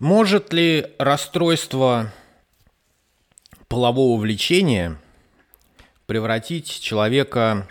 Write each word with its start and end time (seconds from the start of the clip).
Может 0.00 0.54
ли 0.54 0.94
расстройство 0.98 2.10
полового 3.68 4.18
влечения 4.18 4.96
превратить 6.06 6.80
человека 6.80 7.68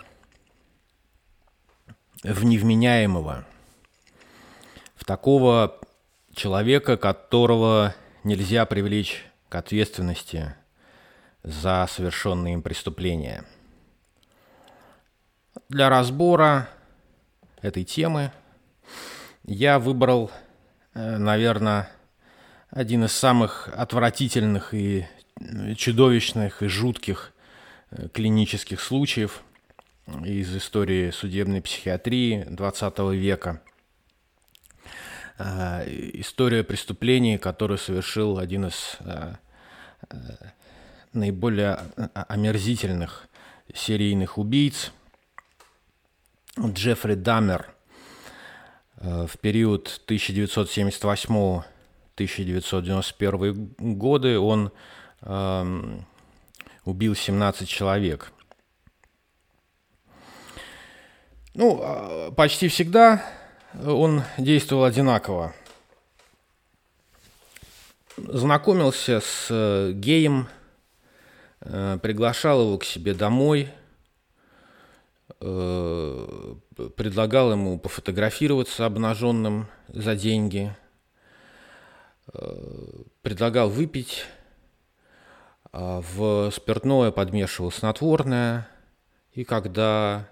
в 2.22 2.44
невменяемого, 2.44 3.44
в 4.94 5.04
такого 5.04 5.80
человека, 6.32 6.96
которого 6.96 7.96
нельзя 8.22 8.64
привлечь 8.64 9.26
к 9.48 9.56
ответственности 9.56 10.54
за 11.42 11.84
совершенные 11.90 12.54
им 12.54 12.62
преступления. 12.62 13.44
Для 15.68 15.88
разбора 15.88 16.68
этой 17.60 17.82
темы 17.82 18.30
я 19.42 19.80
выбрал, 19.80 20.30
э, 20.94 21.16
наверное, 21.16 21.90
один 22.70 23.04
из 23.04 23.12
самых 23.12 23.68
отвратительных 23.74 24.74
и 24.74 25.06
чудовищных 25.76 26.62
и 26.62 26.66
жутких 26.66 27.32
э, 27.90 28.08
клинических 28.08 28.80
случаев 28.80 29.42
из 30.24 30.54
истории 30.56 31.10
судебной 31.10 31.62
психиатрии 31.62 32.44
XX 32.48 33.16
века. 33.16 33.62
Э, 35.38 35.84
история 36.14 36.62
преступлений, 36.62 37.38
которую 37.38 37.78
совершил 37.78 38.38
один 38.38 38.66
из 38.66 38.96
наиболее 41.12 41.80
омерзительных 42.14 43.26
серийных 43.74 44.38
убийц 44.38 44.92
Джеффри 46.58 47.14
Даммер– 47.14 47.68
Э, 49.00 49.26
в 49.26 49.38
период 49.38 50.02
1978-1991 52.24 53.94
годы 53.94 54.38
он 54.38 54.72
э, 55.22 55.98
убил 56.84 57.14
17 57.14 57.68
человек. 57.68 58.32
Ну, 61.54 61.80
а, 61.82 62.30
почти 62.30 62.68
всегда 62.68 63.24
он 63.74 64.22
действовал 64.38 64.84
одинаково. 64.84 65.54
Знакомился 68.16 69.20
с 69.20 69.46
э, 69.50 69.92
геем, 69.94 70.48
э, 71.60 71.98
приглашал 72.02 72.62
его 72.62 72.78
к 72.78 72.84
себе 72.84 73.14
домой– 73.14 73.68
Э, 75.42 76.54
предлагал 76.96 77.52
ему 77.52 77.78
пофотографироваться 77.78 78.84
обнаженным 78.84 79.68
за 79.88 80.14
деньги, 80.14 80.76
предлагал 83.22 83.68
выпить, 83.70 84.24
а 85.72 86.00
в 86.00 86.50
спиртное 86.50 87.10
подмешивал 87.10 87.70
снотворное, 87.70 88.68
и 89.32 89.44
когда 89.44 90.28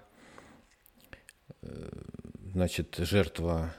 э, 1.61 1.89
значит, 2.53 2.95
жертва 2.97 3.73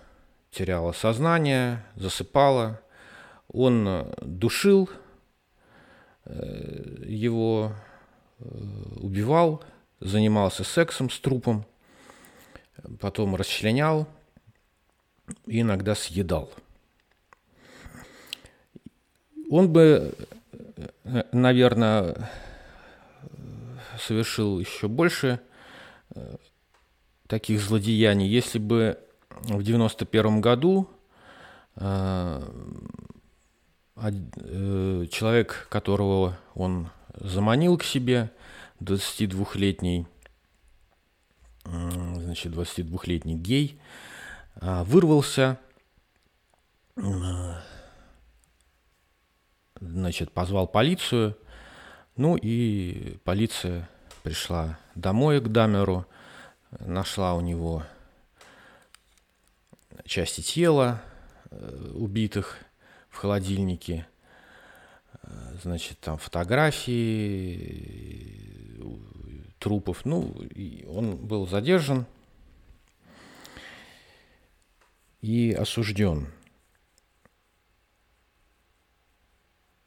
теряла 0.50 0.92
сознание, 0.92 1.84
засыпала, 1.94 2.80
он 3.48 4.06
душил 4.22 4.88
его, 6.26 7.72
убивал– 8.38 9.62
занимался 10.00 10.64
сексом 10.64 11.10
с 11.10 11.20
трупом, 11.20 11.64
потом 12.98 13.36
расчленял 13.36 14.08
и 15.46 15.60
иногда 15.60 15.94
съедал. 15.94 16.50
Он 19.50 19.68
бы, 19.68 20.14
наверное, 21.32 22.30
совершил 23.98 24.60
еще 24.60 24.86
больше 24.86 25.40
э, 26.14 26.36
таких 27.26 27.60
злодеяний, 27.60 28.28
если 28.28 28.60
бы 28.60 28.96
в 29.42 29.64
91 29.64 30.40
году 30.40 30.88
э, 31.74 32.42
э, 33.96 35.06
человек, 35.10 35.66
которого 35.68 36.38
он 36.54 36.88
заманил 37.14 37.76
к 37.76 37.82
себе, 37.82 38.30
22-летний, 38.80 40.06
значит, 41.64 42.52
22-летний 42.52 43.34
гей 43.34 43.80
вырвался, 44.54 45.58
значит, 49.80 50.32
позвал 50.32 50.66
полицию, 50.66 51.36
ну 52.16 52.36
и 52.36 53.18
полиция 53.24 53.88
пришла 54.22 54.78
домой 54.94 55.40
к 55.40 55.48
Дамеру, 55.48 56.06
нашла 56.78 57.34
у 57.34 57.40
него 57.40 57.82
части 60.04 60.40
тела 60.42 61.02
э, 61.50 61.92
убитых 61.94 62.58
в 63.08 63.16
холодильнике, 63.16 64.06
э, 65.22 65.56
значит, 65.62 65.98
там 66.00 66.18
фотографии, 66.18 67.80
трупов. 69.60 70.04
Ну, 70.04 70.34
он 70.88 71.16
был 71.16 71.46
задержан 71.46 72.06
и 75.20 75.52
осужден. 75.52 76.26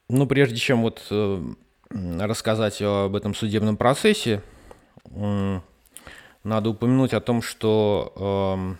Ну, 0.09 0.27
прежде 0.27 0.57
чем 0.57 0.81
вот 0.81 1.01
э, 1.09 1.43
рассказать 1.89 2.81
об 2.81 3.15
этом 3.15 3.33
судебном 3.33 3.77
процессе, 3.77 4.41
э, 5.05 5.59
надо 6.43 6.69
упомянуть 6.69 7.13
о 7.13 7.21
том, 7.21 7.41
что 7.41 8.13
э, 8.15 8.75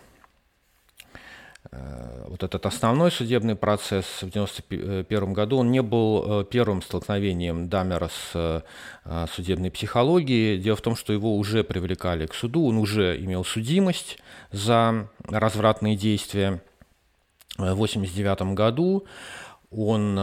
Э, 1.76 2.26
вот 2.28 2.42
этот 2.42 2.66
основной 2.66 3.10
судебный 3.10 3.56
процесс 3.56 4.04
в 4.20 4.28
1991 4.28 5.32
году, 5.32 5.58
он 5.58 5.72
не 5.72 5.82
был 5.82 6.42
э, 6.42 6.44
первым 6.44 6.82
столкновением 6.82 7.68
Дамера 7.68 8.08
с 8.08 8.64
э, 9.04 9.26
судебной 9.34 9.70
психологией. 9.70 10.58
Дело 10.58 10.76
в 10.76 10.82
том, 10.82 10.94
что 10.94 11.12
его 11.12 11.36
уже 11.36 11.64
привлекали 11.64 12.26
к 12.26 12.34
суду, 12.34 12.66
он 12.66 12.78
уже 12.78 13.18
имел 13.18 13.44
судимость 13.44 14.18
за 14.52 15.08
развратные 15.28 15.96
действия. 15.96 16.62
В 17.56 17.62
1989 17.62 18.54
году 18.54 19.04
он 19.76 20.16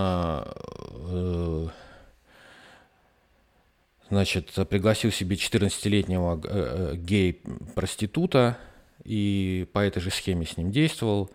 значит, 4.10 4.52
пригласил 4.70 5.12
себе 5.12 5.36
14-летнего 5.36 6.96
гей-проститута, 6.96 8.58
и 9.04 9.68
по 9.74 9.80
этой 9.80 10.02
же 10.02 10.12
схеме 10.12 10.46
с 10.46 10.58
ним 10.58 10.72
действовал, 10.72 11.30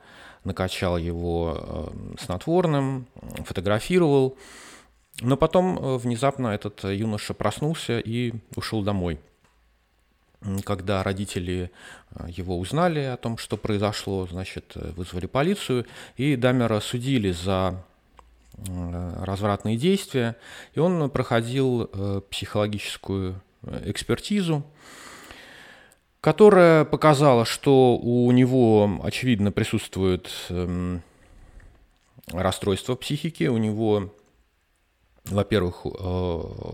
накачал 0.45 0.97
его 0.97 1.57
э, 1.59 2.17
снотворным, 2.21 3.07
фотографировал. 3.45 4.37
Но 5.21 5.37
потом 5.37 5.79
э, 5.79 5.97
внезапно 5.99 6.49
этот 6.49 6.85
юноша 6.85 7.35
проснулся 7.35 7.99
и 7.99 8.33
ушел 8.55 8.83
домой. 8.83 9.19
Когда 10.65 11.03
родители 11.03 11.71
э, 12.11 12.27
его 12.29 12.59
узнали 12.59 13.01
о 13.01 13.17
том, 13.17 13.37
что 13.39 13.57
произошло, 13.57 14.27
значит, 14.27 14.73
вызвали 14.75 15.27
полицию, 15.27 15.87
и 16.17 16.37
Дамера 16.37 16.81
судили 16.81 17.33
за 17.33 17.83
развратные 19.23 19.77
действия, 19.77 20.37
и 20.75 20.81
он 20.81 21.11
проходил 21.11 21.91
психологическую 22.31 23.41
экспертизу, 23.85 24.65
которая 26.21 26.85
показала, 26.85 27.45
что 27.45 27.97
у 27.97 28.31
него, 28.33 29.01
очевидно, 29.03 29.53
присутствует 29.53 30.29
эм, 30.49 31.03
расстройство 32.33 32.97
психики, 32.97 33.45
у 33.45 33.59
него, 33.59 34.13
во-первых, 35.27 35.85
э, 35.85 35.89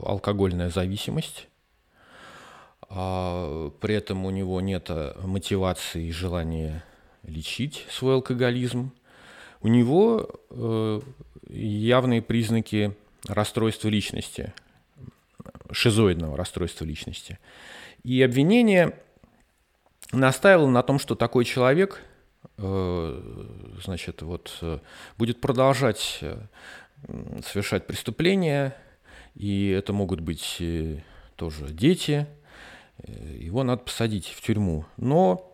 алкогольная 0.06 0.70
зависимость, 0.70 1.48
а 2.88 3.70
при 3.80 3.94
этом 3.94 4.24
у 4.24 4.30
него 4.30 4.60
нет 4.60 4.90
мотивации 5.22 6.06
и 6.06 6.12
желания 6.12 6.82
лечить 7.22 7.86
свой 7.90 8.14
алкоголизм. 8.14 8.92
У 9.60 9.68
него 9.68 10.28
э, 10.50 11.00
явные 11.52 12.22
признаки 12.22 12.96
расстройства 13.28 13.88
личности, 13.88 14.52
шизоидного 15.70 16.36
расстройства 16.36 16.84
личности. 16.84 17.38
И 18.02 18.20
обвинение 18.22 18.98
настаивал 20.12 20.68
на 20.68 20.82
том, 20.82 20.98
что 20.98 21.14
такой 21.14 21.44
человек, 21.44 22.02
э, 22.58 23.76
значит, 23.82 24.22
вот, 24.22 24.58
э, 24.60 24.78
будет 25.18 25.40
продолжать 25.40 26.18
э, 26.20 26.38
совершать 27.44 27.86
преступления, 27.86 28.76
и 29.34 29.68
это 29.70 29.92
могут 29.92 30.20
быть 30.20 30.62
тоже 31.36 31.68
дети, 31.68 32.26
его 33.02 33.64
надо 33.64 33.82
посадить 33.82 34.28
в 34.28 34.42
тюрьму. 34.42 34.84
Но 34.96 35.48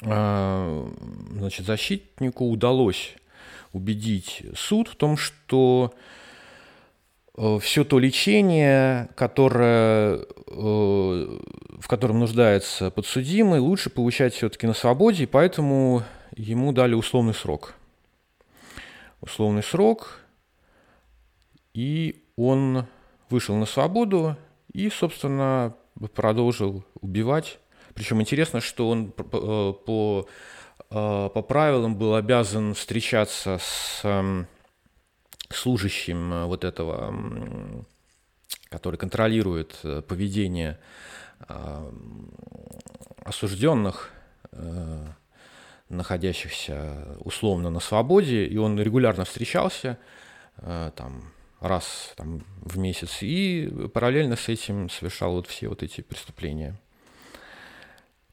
значит, 0.00 1.66
защитнику 1.66 2.48
удалось 2.48 3.14
убедить 3.72 4.42
суд 4.54 4.88
в 4.88 4.96
том, 4.96 5.16
что 5.16 5.94
э, 7.36 7.58
все 7.60 7.84
то 7.84 7.98
лечение, 7.98 9.08
которое, 9.14 10.16
э, 10.16 10.20
в 10.46 11.88
котором 11.88 12.20
нуждается 12.20 12.90
подсудимый, 12.90 13.60
лучше 13.60 13.90
получать 13.90 14.34
все-таки 14.34 14.66
на 14.66 14.74
свободе, 14.74 15.24
и 15.24 15.26
поэтому 15.26 16.02
ему 16.36 16.72
дали 16.72 16.94
условный 16.94 17.34
срок. 17.34 17.74
Условный 19.20 19.62
срок, 19.62 20.20
и 21.74 22.24
он 22.36 22.86
вышел 23.30 23.56
на 23.56 23.66
свободу 23.66 24.36
и, 24.72 24.90
собственно, 24.90 25.74
продолжил 26.14 26.84
убивать. 27.00 27.58
Причем 27.94 28.20
интересно, 28.20 28.60
что 28.60 28.88
он 28.88 29.10
по, 29.10 30.26
по 30.88 31.28
Э, 31.28 31.30
по 31.32 31.42
правилам 31.42 31.96
был 31.96 32.14
обязан 32.14 32.74
встречаться 32.74 33.58
с 33.60 34.00
эм, 34.04 34.46
служащим 35.50 36.32
э, 36.32 36.44
вот 36.46 36.64
этого, 36.64 37.14
который 38.70 38.96
контролирует 38.96 39.78
э, 39.82 40.02
поведение 40.02 40.78
осужденных, 43.24 44.10
находящихся 45.88 47.16
условно 47.20 47.70
на 47.70 47.78
свободе, 47.78 48.44
и 48.44 48.56
он 48.56 48.80
регулярно 48.80 49.24
встречался 49.24 49.98
там, 50.56 51.32
раз 51.60 52.14
там, 52.16 52.44
в 52.60 52.76
месяц 52.76 53.18
и 53.22 53.70
параллельно 53.94 54.34
с 54.34 54.48
этим 54.48 54.90
совершал 54.90 55.34
вот 55.34 55.46
все 55.46 55.68
вот 55.68 55.84
эти 55.84 56.00
преступления. 56.00 56.74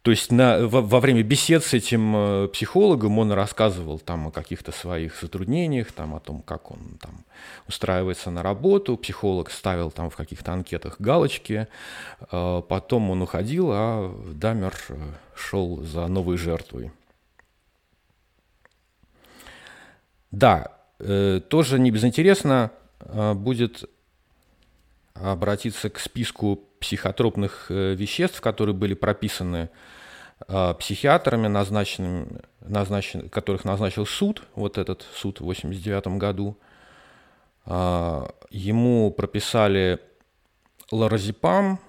То 0.05 0.11
есть 0.11 0.31
на, 0.31 0.67
во, 0.67 0.81
во 0.83 0.99
время 0.99 1.23
бесед 1.23 1.63
с 1.63 1.73
этим 1.73 2.15
э, 2.15 2.47
психологом 2.49 3.17
он 3.17 3.31
рассказывал 3.31 3.97
там 3.97 4.27
о 4.27 4.31
каких-то 4.31 4.71
своих 4.71 5.19
затруднениях, 5.19 5.91
там 5.91 6.13
о 6.13 6.19
том, 6.19 6.43
как 6.43 6.69
он 6.69 6.99
там 7.01 7.25
устраивается 7.67 8.29
на 8.29 8.43
работу. 8.43 8.97
Психолог 8.97 9.49
ставил 9.49 9.89
там 9.89 10.11
в 10.11 10.15
каких-то 10.15 10.53
анкетах 10.53 10.97
галочки. 11.01 11.67
Э, 12.31 12.61
потом 12.69 13.09
он 13.09 13.23
уходил, 13.23 13.71
а 13.71 14.15
Дамер 14.31 14.75
э, 14.89 14.95
шел 15.35 15.81
за 15.81 16.05
новой 16.05 16.37
жертвой. 16.37 16.91
Да, 20.29 20.71
тоже 20.99 21.79
не 21.79 21.89
безинтересно 21.89 22.71
будет 23.35 23.89
обратиться 25.15 25.89
к 25.89 25.97
списку 25.97 26.61
психотропных 26.79 27.67
веществ, 27.69 28.41
которые 28.41 28.75
были 28.75 28.93
прописаны 28.93 29.69
психиатрами, 30.79 31.47
назначенными, 31.47 32.41
назначен, 32.61 33.29
которых 33.29 33.63
назначил 33.63 34.05
суд, 34.05 34.43
вот 34.55 34.77
этот 34.77 35.05
суд 35.13 35.39
в 35.39 35.43
1989 35.43 36.19
году. 36.19 36.57
А, 37.65 38.29
ему 38.49 39.11
прописали 39.11 39.99
лоразепам, 40.91 41.79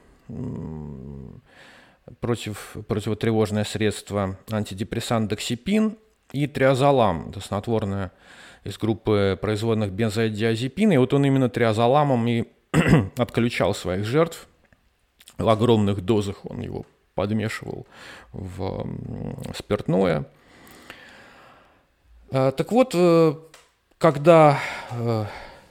против, 2.20 2.76
противотревожное 2.88 3.64
средство, 3.64 4.38
антидепрессант 4.50 5.28
доксипин 5.28 5.96
и 6.32 6.46
триазолам, 6.46 7.30
это 7.30 7.40
снотворное 7.40 8.12
из 8.64 8.78
группы 8.78 9.38
производных 9.40 9.92
бензодиазепина. 9.92 10.94
И 10.94 10.96
вот 10.96 11.14
он 11.14 11.24
именно 11.24 11.48
триазоламом 11.48 12.26
и 12.26 12.44
отключал 13.16 13.74
своих 13.74 14.04
жертв. 14.04 14.48
В 15.38 15.48
огромных 15.48 16.00
дозах 16.00 16.44
он 16.44 16.60
его 16.60 16.86
подмешивал 17.16 17.86
в 18.32 18.86
спиртное. 19.56 20.26
А, 22.30 22.52
так 22.52 22.70
вот, 22.70 22.92
э, 22.94 23.34
когда 23.98 24.60
э, 24.90 25.24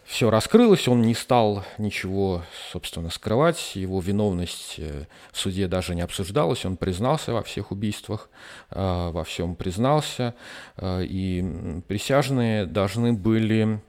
все 0.06 0.30
раскрылось, 0.30 0.88
он 0.88 1.04
не 1.04 1.14
стал 1.14 1.64
ничего, 1.78 2.42
собственно, 2.72 3.12
скрывать, 3.12 3.76
его 3.76 4.00
виновность 4.00 4.76
э, 4.80 5.06
в 5.32 5.38
суде 5.38 5.68
даже 5.68 5.94
не 5.94 6.02
обсуждалась, 6.02 6.66
он 6.66 6.78
признался 6.78 7.34
во 7.34 7.44
всех 7.44 7.72
убийствах, 7.72 8.30
во 8.72 9.24
всем 9.24 9.56
признался, 9.56 10.34
и 10.82 11.82
присяжные 11.88 12.66
должны 12.66 13.14
были 13.14 13.80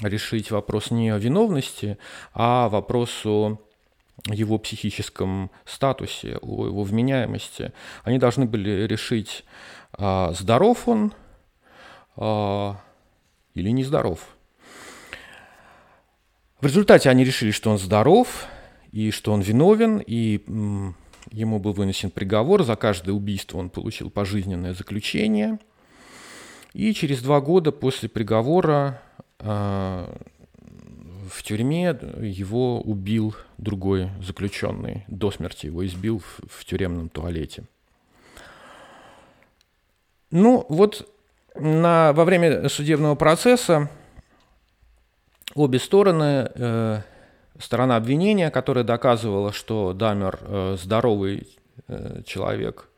решить 0.00 0.50
вопрос 0.50 0.90
не 0.90 1.10
о 1.10 1.18
виновности, 1.18 1.98
а 2.32 2.68
вопрос 2.68 3.24
о 3.24 3.58
его 4.24 4.58
психическом 4.58 5.50
статусе, 5.64 6.38
о 6.40 6.66
его 6.66 6.82
вменяемости. 6.82 7.72
Они 8.02 8.18
должны 8.18 8.46
были 8.46 8.86
решить, 8.86 9.44
а, 9.92 10.32
здоров 10.32 10.88
он 10.88 11.12
а, 12.16 12.80
или 13.54 13.70
нездоров. 13.70 14.36
В 16.60 16.66
результате 16.66 17.10
они 17.10 17.24
решили, 17.24 17.50
что 17.50 17.70
он 17.70 17.78
здоров 17.78 18.46
и 18.90 19.10
что 19.10 19.32
он 19.32 19.42
виновен, 19.42 19.98
и 19.98 20.42
ему 21.30 21.58
был 21.58 21.72
вынесен 21.72 22.10
приговор. 22.10 22.64
За 22.64 22.76
каждое 22.76 23.12
убийство 23.12 23.58
он 23.58 23.68
получил 23.68 24.10
пожизненное 24.10 24.72
заключение. 24.72 25.58
И 26.72 26.92
через 26.94 27.22
два 27.22 27.40
года 27.40 27.72
после 27.72 28.08
приговора 28.08 29.02
а, 29.38 30.18
в 31.28 31.42
тюрьме 31.42 31.98
его 32.20 32.80
убил 32.80 33.34
другой 33.58 34.10
заключенный, 34.20 35.04
до 35.08 35.30
смерти 35.30 35.66
его 35.66 35.84
избил 35.86 36.20
в, 36.20 36.40
в 36.48 36.64
тюремном 36.64 37.08
туалете. 37.08 37.64
Ну 40.30 40.66
вот 40.68 41.08
на, 41.54 42.12
во 42.12 42.24
время 42.24 42.68
судебного 42.68 43.14
процесса 43.14 43.90
обе 45.54 45.78
стороны, 45.78 46.50
э, 46.54 47.00
сторона 47.58 47.96
обвинения, 47.96 48.50
которая 48.50 48.84
доказывала, 48.84 49.52
что 49.52 49.92
Дамер 49.92 50.38
э, 50.40 50.76
здоровый 50.80 51.48
э, 51.88 52.22
человек, 52.26 52.88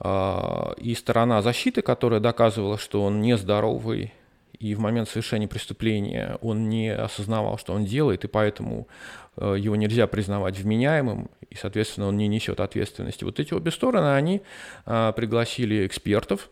э, 0.00 0.74
и 0.76 0.94
сторона 0.94 1.42
защиты, 1.42 1.82
которая 1.82 2.20
доказывала, 2.20 2.78
что 2.78 3.02
он 3.02 3.20
нездоровый 3.20 4.12
и 4.58 4.74
в 4.74 4.80
момент 4.80 5.08
совершения 5.08 5.48
преступления 5.48 6.38
он 6.40 6.68
не 6.68 6.94
осознавал, 6.94 7.58
что 7.58 7.72
он 7.72 7.84
делает, 7.84 8.24
и 8.24 8.28
поэтому 8.28 8.88
э, 9.36 9.56
его 9.58 9.76
нельзя 9.76 10.06
признавать 10.06 10.58
вменяемым, 10.58 11.30
и, 11.50 11.54
соответственно, 11.56 12.08
он 12.08 12.16
не 12.16 12.28
несет 12.28 12.60
ответственности. 12.60 13.24
Вот 13.24 13.40
эти 13.40 13.52
обе 13.52 13.70
стороны, 13.70 14.14
они 14.14 14.42
э, 14.86 15.12
пригласили 15.16 15.86
экспертов, 15.86 16.50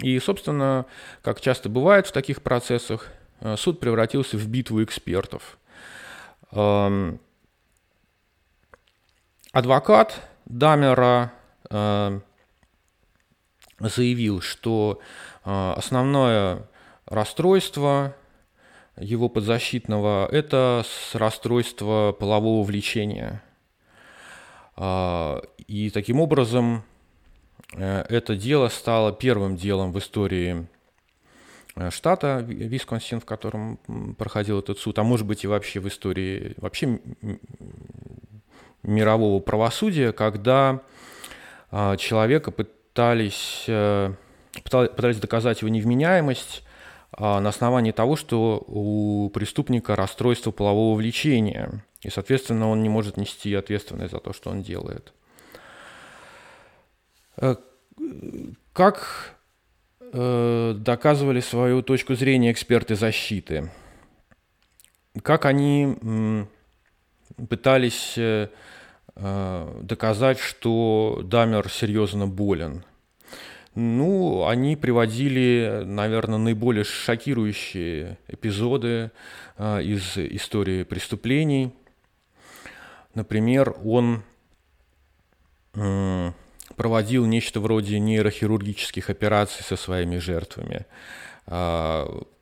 и, 0.00 0.18
собственно, 0.18 0.86
как 1.22 1.40
часто 1.40 1.68
бывает 1.68 2.06
в 2.06 2.12
таких 2.12 2.42
процессах, 2.42 3.10
э, 3.40 3.56
суд 3.56 3.80
превратился 3.80 4.36
в 4.36 4.46
битву 4.48 4.82
экспертов. 4.82 5.58
Эм, 6.52 7.20
адвокат 9.52 10.20
Дамера 10.46 11.32
заявил, 13.80 14.40
что 14.40 15.00
основное 15.42 16.66
расстройство 17.06 18.14
его 18.96 19.28
подзащитного– 19.28 20.28
это 20.32 20.84
расстройство 21.12 22.12
полового 22.18 22.64
влечения. 22.64 23.42
А, 24.76 25.42
и 25.66 25.90
таким 25.90 26.20
образом 26.20 26.82
э, 27.74 28.04
это 28.08 28.36
дело 28.36 28.68
стало 28.68 29.12
первым 29.12 29.56
делом 29.56 29.92
в 29.92 29.98
истории 29.98 30.66
э, 31.76 31.90
штата 31.90 32.44
Висконсин, 32.46 33.20
в 33.20 33.24
котором 33.24 33.78
проходил 34.18 34.58
этот 34.58 34.78
суд, 34.78 34.98
а 34.98 35.04
может 35.04 35.26
быть 35.26 35.44
и 35.44 35.48
вообще 35.48 35.80
в 35.80 35.88
истории 35.88 36.54
вообще 36.56 37.00
мирового 38.82 39.40
правосудия, 39.40 40.12
когда 40.12 40.82
а, 41.70 41.96
человека 41.96 42.50
пытались, 42.50 43.64
э, 43.66 44.12
пытались 44.62 45.18
доказать 45.18 45.62
его 45.62 45.68
невменяемость 45.68 46.62
на 47.18 47.48
основании 47.48 47.92
того, 47.92 48.16
что 48.16 48.64
у 48.66 49.30
преступника 49.30 49.96
расстройство 49.96 50.50
полового 50.50 50.96
влечения, 50.96 51.84
и, 52.02 52.10
соответственно, 52.10 52.68
он 52.68 52.82
не 52.82 52.88
может 52.88 53.16
нести 53.16 53.54
ответственность 53.54 54.12
за 54.12 54.18
то, 54.18 54.32
что 54.32 54.50
он 54.50 54.62
делает. 54.62 55.12
Э, 57.36 57.56
как 58.72 59.36
э, 60.00 60.74
доказывали 60.76 61.40
свою 61.40 61.82
точку 61.82 62.14
зрения 62.14 62.52
эксперты 62.52 62.94
защиты? 62.94 63.70
Как 65.22 65.44
они 65.44 66.46
пытались 67.48 68.14
э, 68.16 68.48
доказать, 69.16 70.38
что 70.38 71.20
Дамер 71.24 71.68
серьезно 71.70 72.26
болен– 72.26 72.84
ну, 73.74 74.46
они 74.46 74.76
приводили, 74.76 75.82
наверное, 75.84 76.38
наиболее 76.38 76.84
шокирующие 76.84 78.18
эпизоды 78.28 79.10
э, 79.58 79.82
из 79.82 80.16
истории 80.16 80.84
преступлений. 80.84 81.72
Например, 83.14 83.74
он 83.84 84.22
проводил 86.76 87.26
нечто 87.26 87.60
вроде 87.60 87.98
нейрохирургических 87.98 89.10
операций 89.10 89.64
со 89.64 89.76
своими 89.76 90.18
жертвами. 90.18 90.86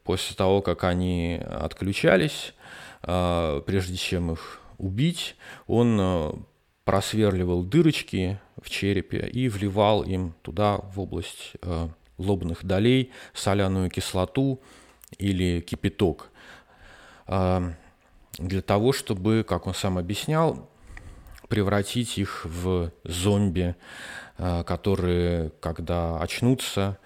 После 0.05 0.37
того, 0.37 0.61
как 0.63 0.85
они 0.85 1.41
отключались, 1.47 2.55
прежде 3.01 3.97
чем 3.97 4.33
их 4.33 4.61
убить, 4.79 5.37
он 5.67 6.45
просверливал 6.85 7.63
дырочки 7.63 8.39
в 8.61 8.69
черепе 8.69 9.29
и 9.29 9.49
вливал 9.49 10.03
им 10.03 10.35
туда, 10.43 10.79
в 10.79 11.01
область 11.01 11.53
лобных 12.19 12.65
долей, 12.65 13.11
соляную 13.35 13.91
кислоту 13.91 14.61
или 15.19 15.61
кипяток. 15.61 16.31
Для 17.27 18.63
того, 18.63 18.93
чтобы, 18.93 19.45
как 19.47 19.67
он 19.67 19.75
сам 19.75 19.99
объяснял, 19.99 20.69
превратить 21.49 22.17
их 22.17 22.47
в 22.47 22.91
зомби, 23.05 23.77
а, 24.39 24.65
которые, 24.65 25.51
когда 25.61 26.19
очнутся, 26.19 26.99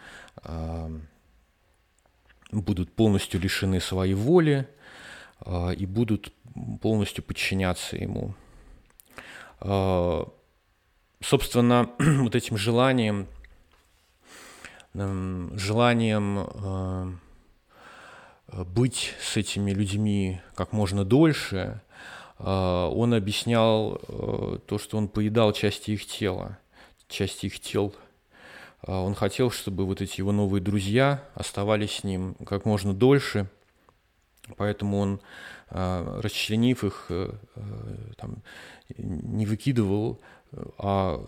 будут 2.52 2.92
полностью 2.92 3.40
лишены 3.40 3.80
своей 3.80 4.14
воли 4.14 4.68
и 5.76 5.87
будут 5.87 6.33
полностью 6.80 7.25
подчиняться 7.25 7.97
ему. 7.97 8.35
Собственно, 9.60 11.90
вот 11.98 12.34
этим 12.34 12.56
желанием, 12.56 13.26
желанием 14.94 17.20
быть 18.48 19.14
с 19.20 19.36
этими 19.36 19.72
людьми 19.72 20.40
как 20.54 20.72
можно 20.72 21.04
дольше, 21.04 21.82
а, 22.38 22.88
он 22.88 23.14
объяснял 23.14 24.00
э, 24.08 24.58
то, 24.66 24.78
что 24.78 24.98
он 24.98 25.08
поедал 25.08 25.52
части 25.52 25.92
их 25.92 26.06
тела, 26.06 26.58
части 27.08 27.46
их 27.46 27.60
тел. 27.60 27.94
А, 28.82 29.00
он 29.00 29.14
хотел, 29.14 29.50
чтобы 29.50 29.86
вот 29.86 30.00
эти 30.00 30.20
его 30.20 30.32
новые 30.32 30.60
друзья 30.60 31.25
оставались 31.34 31.96
с 31.96 32.04
ним 32.04 32.34
как 32.46 32.64
можно 32.64 32.92
дольше, 32.92 33.48
поэтому 34.56 34.98
он, 34.98 35.20
а, 35.68 36.20
расчленив 36.20 36.84
их, 36.84 37.06
э, 37.08 37.32
э, 37.56 38.12
там, 38.16 38.42
не 38.98 39.46
выкидывал, 39.46 40.20
а 40.78 41.22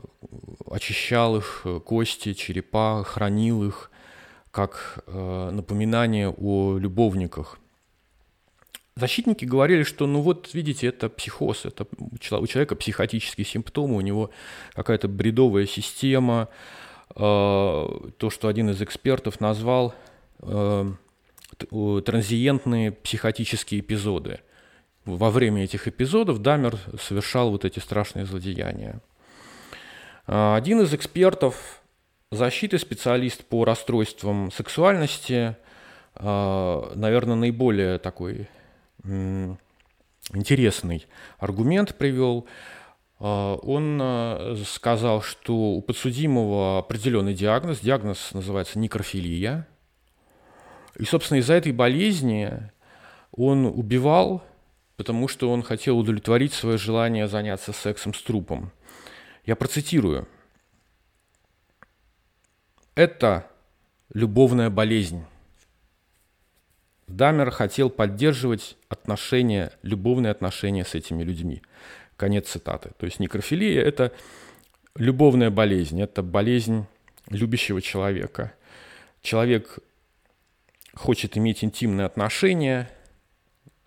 очищал 0.70 1.36
их 1.36 1.66
кости, 1.84 2.34
черепа, 2.34 3.02
хранил 3.04 3.64
их 3.64 3.90
как 4.50 5.04
напоминание 5.06 6.30
о 6.30 6.78
любовниках– 6.78 7.58
Защитники 8.98 9.44
говорили, 9.44 9.84
что, 9.84 10.08
ну 10.08 10.22
вот, 10.22 10.50
видите, 10.54 10.88
это 10.88 11.08
психоз, 11.08 11.64
это 11.66 11.86
у 12.00 12.46
человека 12.48 12.74
психотические 12.74 13.44
симптомы, 13.44 13.94
у 13.94 14.00
него 14.00 14.30
какая-то 14.74 15.06
бредовая 15.06 15.66
система. 15.66 16.48
Э, 17.10 17.86
то, 18.16 18.30
что 18.30 18.48
один 18.48 18.70
из 18.70 18.82
экспертов 18.82 19.40
назвал 19.40 19.94
э, 20.40 20.92
транзиентные 21.56 22.92
психотические 22.92 23.80
эпизоды. 23.80 24.40
Во 25.04 25.30
время 25.30 25.64
этих 25.64 25.88
эпизодов 25.88 26.40
Дамер 26.42 26.78
совершал 27.00 27.50
вот 27.50 27.64
эти 27.64 27.78
страшные 27.78 28.26
злодеяния. 28.26 29.00
Э, 30.26 30.54
один 30.56 30.80
из 30.82 30.92
экспертов 30.92 31.80
защиты, 32.30 32.78
специалист 32.78 33.44
по 33.44 33.64
расстройствам 33.64 34.50
сексуальности, 34.50 35.56
наверное, 36.20 37.36
наиболее 37.36 37.98
такой 37.98 38.48
интересный 40.32 41.06
аргумент 41.38 41.94
привел. 41.96 42.46
А, 43.20 43.56
он 43.56 43.98
а, 44.00 44.56
сказал, 44.66 45.22
что 45.22 45.54
у 45.54 45.82
подсудимого 45.82 46.78
определенный 46.78 47.34
диагноз, 47.34 47.80
диагноз 47.80 48.32
называется 48.32 48.78
некрофилия. 48.78 49.66
И, 50.98 51.04
собственно, 51.04 51.38
из-за 51.38 51.54
этой 51.54 51.72
болезни 51.72 52.70
он 53.32 53.66
убивал, 53.66 54.44
потому 54.96 55.28
что 55.28 55.50
он 55.50 55.62
хотел 55.62 55.98
удовлетворить 55.98 56.52
свое 56.52 56.76
желание 56.76 57.28
заняться 57.28 57.72
сексом 57.72 58.12
с 58.12 58.22
трупом. 58.22 58.72
Я 59.46 59.54
процитирую. 59.54 60.26
Это 62.96 63.48
любовная 64.12 64.70
болезнь. 64.70 65.24
Дамер 67.06 67.52
хотел 67.52 67.90
поддерживать 67.90 68.76
отношения, 68.88 69.72
любовные 69.82 70.32
отношения 70.32 70.84
с 70.84 70.94
этими 70.94 71.22
людьми. 71.22 71.62
Конец 72.16 72.48
цитаты. 72.48 72.90
То 72.98 73.06
есть 73.06 73.20
некрофилия– 73.20 73.82
это 73.84 74.12
любовная 74.96 75.50
болезнь, 75.50 76.02
это 76.02 76.22
болезнь 76.22 76.86
любящего 77.30 77.80
человека. 77.80 78.52
Человек 79.22 79.78
хочет 80.94 81.36
иметь 81.36 81.62
интимные 81.64 82.06
отношения 82.06 82.90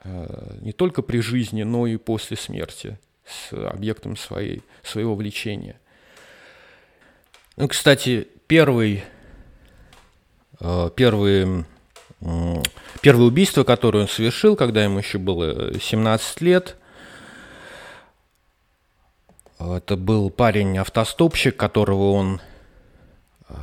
э, 0.03 0.57
не 0.61 0.71
только 0.71 1.01
при 1.01 1.19
жизни, 1.19 1.63
но 1.63 1.87
и 1.87 1.97
после 1.97 2.37
смерти 2.37 2.99
с 3.25 3.53
объектом 3.53 4.17
своей, 4.17 4.61
своего 4.83 5.15
влечения. 5.15 5.79
Ну, 7.57 7.67
кстати, 7.67 8.27
первый, 8.47 9.03
э, 10.59 10.89
первый 10.95 11.65
Первое 13.01 13.25
убийство, 13.25 13.63
которое 13.63 14.01
он 14.01 14.07
совершил, 14.07 14.55
когда 14.55 14.83
ему 14.83 14.99
еще 14.99 15.17
было 15.17 15.79
17 15.79 16.41
лет, 16.41 16.77
это 19.57 19.95
был 19.95 20.29
парень-автостопщик, 20.29 21.57
которого 21.57 22.11
он 22.11 22.41
э, 23.49 23.53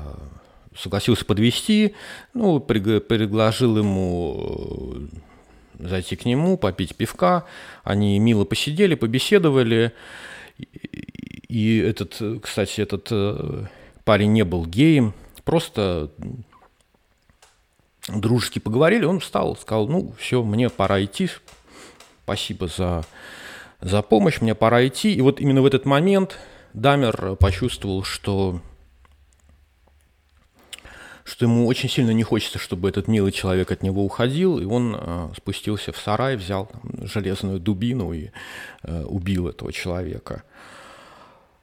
согласился 0.78 1.24
подвести, 1.24 1.94
ну, 2.34 2.60
предложил 2.60 3.78
ему 3.78 4.94
э, 5.78 5.88
зайти 5.88 6.16
к 6.16 6.24
нему, 6.24 6.56
попить 6.56 6.94
пивка. 6.94 7.44
Они 7.84 8.18
мило 8.18 8.44
посидели, 8.44 8.94
побеседовали. 8.94 9.92
И 11.48 11.78
этот, 11.78 12.20
кстати, 12.42 12.80
этот 12.80 13.08
э, 13.10 13.64
парень 14.04 14.32
не 14.32 14.44
был 14.44 14.66
геем, 14.66 15.14
просто 15.44 16.10
дружески 18.08 18.58
поговорили, 18.58 19.04
он 19.04 19.20
встал, 19.20 19.56
сказал, 19.56 19.88
ну, 19.88 20.14
все, 20.18 20.42
мне 20.42 20.68
пора 20.68 21.04
идти, 21.04 21.28
спасибо 22.24 22.68
за, 22.68 23.04
за 23.80 24.02
помощь, 24.02 24.40
мне 24.40 24.54
пора 24.54 24.86
идти. 24.86 25.14
И 25.14 25.20
вот 25.20 25.40
именно 25.40 25.62
в 25.62 25.66
этот 25.66 25.84
момент 25.84 26.38
Дамер 26.74 27.36
почувствовал, 27.36 28.02
что, 28.02 28.60
что 31.28 31.44
ему 31.44 31.66
очень 31.66 31.88
сильно 31.88 32.10
не 32.10 32.22
хочется, 32.22 32.58
чтобы 32.58 32.88
этот 32.88 33.06
милый 33.06 33.32
человек 33.32 33.70
от 33.70 33.82
него 33.82 34.04
уходил, 34.04 34.58
и 34.58 34.64
он 34.64 34.96
э, 34.98 35.28
спустился 35.36 35.92
в 35.92 35.98
сарай, 35.98 36.36
взял 36.36 36.66
там, 36.66 37.06
железную 37.06 37.60
дубину 37.60 38.12
и 38.12 38.30
э, 38.82 39.04
убил 39.04 39.48
этого 39.48 39.72
человека. 39.72 40.42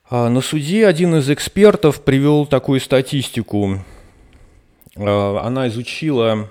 А 0.07 0.29
на 0.29 0.41
суде 0.41 0.85
один 0.85 1.15
из 1.15 1.29
экспертов 1.29 2.03
привел 2.03 2.45
такую 2.45 2.79
статистику 2.79 3.81
Э, 4.95 5.37
она 5.41 5.67
изучила 5.67 6.49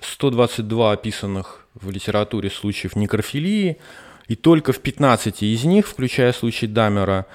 122 0.00 0.92
описанных 0.92 1.66
в 1.74 1.90
литературе 1.90 2.50
случаев 2.50 2.96
некрофилии, 2.96 3.78
и 4.26 4.36
только 4.36 4.72
в 4.72 4.80
15 4.80 5.42
из 5.42 5.64
них, 5.64 5.86
включая 5.86 6.32
случай 6.32 6.66
Дамера, 6.66 7.26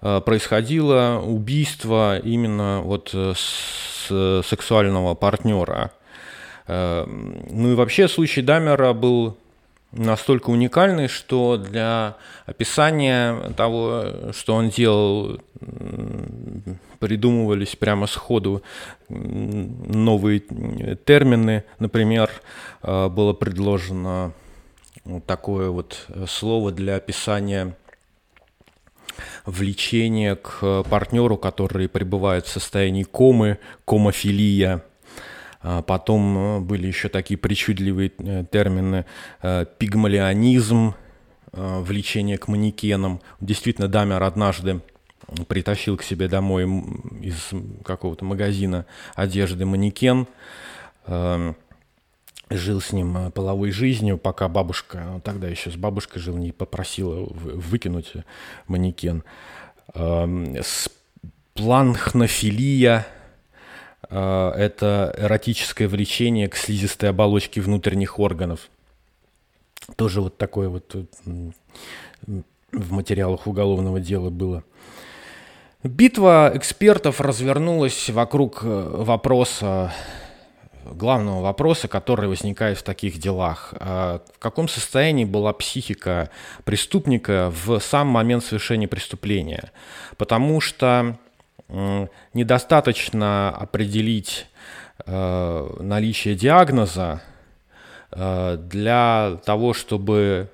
происходило 0.00 1.22
убийство 1.24 2.18
именно 2.18 2.80
вот 2.82 3.10
э, 3.12 3.32
с 3.36 4.42
сексуального 4.46 5.14
партнера. 5.14 5.90
Ну 6.68 7.72
и 7.72 7.74
вообще 7.74 8.06
случай 8.06 8.40
Дамера 8.40 8.92
был 8.92 9.36
настолько 9.90 10.50
уникальный, 10.50 11.08
что 11.08 11.56
для 11.56 12.16
описания 12.44 13.50
того, 13.56 14.32
что 14.32 14.54
он 14.54 14.68
делал, 14.68 15.40
придумывались 16.98 17.76
прямо 17.76 18.06
сходу 18.06 18.62
новые 19.08 20.40
термины. 21.04 21.64
Например, 21.78 22.30
э, 22.82 23.08
было 23.08 23.32
предложено 23.32 24.32
такое 25.26 25.70
вот 25.70 26.06
слово 26.26 26.72
для 26.72 26.96
описания 26.96 27.76
влечения 29.44 30.34
к 30.36 30.84
партнеру, 30.84 31.36
который 31.36 31.88
пребывает 31.88 32.46
в 32.46 32.50
состоянии 32.50 33.04
комы, 33.04 33.58
комофилия– 33.84 34.82
а 35.68 35.82
потом 35.82 36.38
э, 36.38 36.60
были 36.60 36.86
еще 36.86 37.08
такие 37.08 37.36
причудливые 37.36 38.12
э, 38.18 38.44
термины 38.50 39.04
э, 39.42 39.66
пигмалионизм, 39.78 40.94
влечение 41.52 42.36
к 42.36 42.48
манекенам. 42.48 43.22
Действительно, 43.40 43.88
Дамер 43.88 44.22
однажды 44.22 44.82
притащил 45.48 45.96
к 45.96 46.02
себе 46.02 46.28
домой 46.28 46.64
из 47.22 47.48
какого-то 47.82 48.26
магазина 48.26 48.84
одежды 49.14 49.64
манекен, 49.64 50.26
жил 52.50 52.80
с 52.80 52.92
ним 52.92 53.32
половой 53.32 53.70
жизнью, 53.70 54.18
пока 54.18 54.48
бабушка, 54.48 55.04
ну, 55.12 55.20
тогда 55.20 55.48
еще 55.48 55.70
с 55.70 55.76
бабушкой 55.76 56.22
жил, 56.22 56.36
не 56.36 56.52
попросила 56.52 57.26
выкинуть 57.30 58.12
манекен. 58.66 59.24
С 59.94 60.88
планхнофилия– 61.54 63.06
это 64.08 65.14
эротическое 65.18 65.88
влечение 65.88 66.48
к 66.48 66.56
слизистой 66.56 67.10
оболочке 67.10 67.60
внутренних 67.60 68.18
органов. 68.20 68.68
Тоже 69.96 70.20
вот 70.20 70.36
такое 70.36 70.68
вот 70.68 70.94
в 72.72 72.92
материалах 72.92 73.46
уголовного 73.46 74.00
дела 74.00 74.30
было. 74.30 74.62
Битва 75.82 76.50
экспертов 76.54 77.20
развернулась 77.20 78.10
вокруг 78.10 78.62
вопроса 78.62 79.92
главного 80.92 81.42
вопроса, 81.42 81.88
который 81.88 82.28
возникает 82.28 82.78
в 82.78 82.82
таких 82.82 83.18
делах. 83.18 83.74
А 83.78 84.22
в 84.34 84.38
каком 84.38 84.68
состоянии 84.68 85.24
была 85.24 85.52
психика 85.52 86.30
преступника 86.64 87.52
в 87.64 87.78
сам 87.80 88.08
момент 88.08 88.44
совершения 88.44 88.88
преступления? 88.88 89.72
Потому 90.16 90.60
что 90.60 91.18
недостаточно 92.32 93.50
определить 93.50 94.46
э, 95.04 95.76
наличие 95.80 96.36
диагноза 96.36 97.22
э, 98.12 98.56
для 98.56 99.40
того, 99.44 99.72
чтобы 99.74 100.48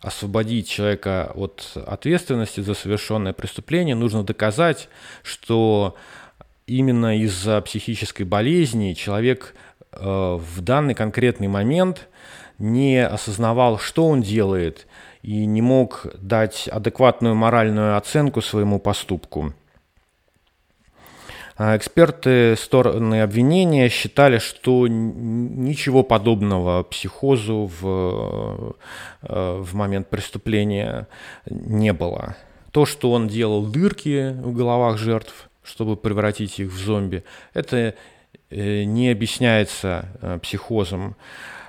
освободить 0.00 0.68
человека 0.68 1.30
от 1.34 1.72
ответственности 1.86 2.60
за 2.60 2.74
совершенное 2.74 3.34
преступление, 3.34 3.94
нужно 3.94 4.24
доказать, 4.24 4.88
что 5.22 5.94
именно 6.66 7.18
из-за 7.18 7.60
психической 7.60 8.26
болезни 8.26 8.92
человек 8.94 9.54
э, 9.92 9.98
в 10.00 10.60
данный 10.60 10.94
конкретный 10.94 11.48
момент 11.48 12.08
не 12.58 13.04
осознавал, 13.04 13.78
что 13.78 14.06
он 14.06 14.22
делает, 14.22 14.86
и 15.22 15.44
не 15.46 15.62
мог 15.62 16.06
дать 16.20 16.68
адекватную 16.68 17.34
моральную 17.34 17.96
оценку 17.96 18.40
своему 18.40 18.78
поступку. 18.78 19.54
А 21.62 21.76
эксперты 21.76 22.56
стороны 22.56 23.20
обвинения 23.20 23.90
считали, 23.90 24.38
что 24.38 24.88
ничего 24.88 26.02
подобного 26.02 26.84
психозу 26.84 27.70
в, 27.80 28.74
э, 29.22 29.58
в 29.60 29.74
момент 29.74 30.08
преступления 30.08 31.06
не 31.50 31.92
было. 31.92 32.36
То, 32.70 32.86
что 32.86 33.12
он 33.12 33.28
делал 33.28 33.66
дырки 33.66 34.30
в 34.40 34.54
головах 34.54 34.96
жертв, 34.96 35.49
чтобы 35.62 35.96
превратить 35.96 36.58
их 36.58 36.70
в 36.70 36.78
зомби. 36.78 37.24
Это 37.54 37.94
э, 38.50 38.84
не 38.84 39.10
объясняется 39.10 40.08
э, 40.20 40.38
психозом. 40.42 41.16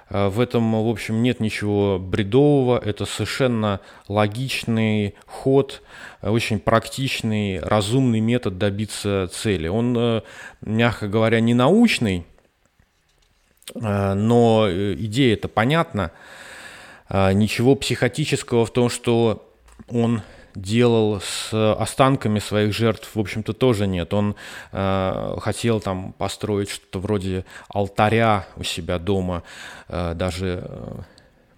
Э, 0.09 0.27
в 0.29 0.39
этом, 0.39 0.83
в 0.83 0.89
общем, 0.89 1.21
нет 1.21 1.39
ничего 1.39 1.99
бредового. 1.99 2.79
Это 2.79 3.05
совершенно 3.05 3.81
логичный 4.07 5.15
ход, 5.25 5.81
очень 6.21 6.59
практичный, 6.59 7.59
разумный 7.59 8.19
метод 8.19 8.57
добиться 8.57 9.29
цели. 9.31 9.67
Он, 9.67 10.23
мягко 10.61 11.07
говоря, 11.07 11.39
не 11.39 11.53
научный, 11.53 12.25
но 13.73 14.67
идея 14.69 15.33
это 15.33 15.47
понятна. 15.47 16.11
Ничего 17.09 17.75
психотического 17.75 18.65
в 18.65 18.71
том, 18.71 18.89
что 18.89 19.49
он 19.87 20.21
делал 20.55 21.21
с 21.21 21.53
останками 21.73 22.39
своих 22.39 22.73
жертв, 22.73 23.15
в 23.15 23.19
общем-то, 23.19 23.53
тоже 23.53 23.87
нет. 23.87 24.13
Он 24.13 24.35
э, 24.71 25.35
хотел 25.39 25.79
там 25.79 26.13
построить 26.13 26.69
что-то 26.69 26.99
вроде 26.99 27.45
алтаря 27.69 28.45
у 28.57 28.63
себя 28.63 28.99
дома, 28.99 29.43
э, 29.87 30.13
даже 30.15 30.63
э, 30.67 31.01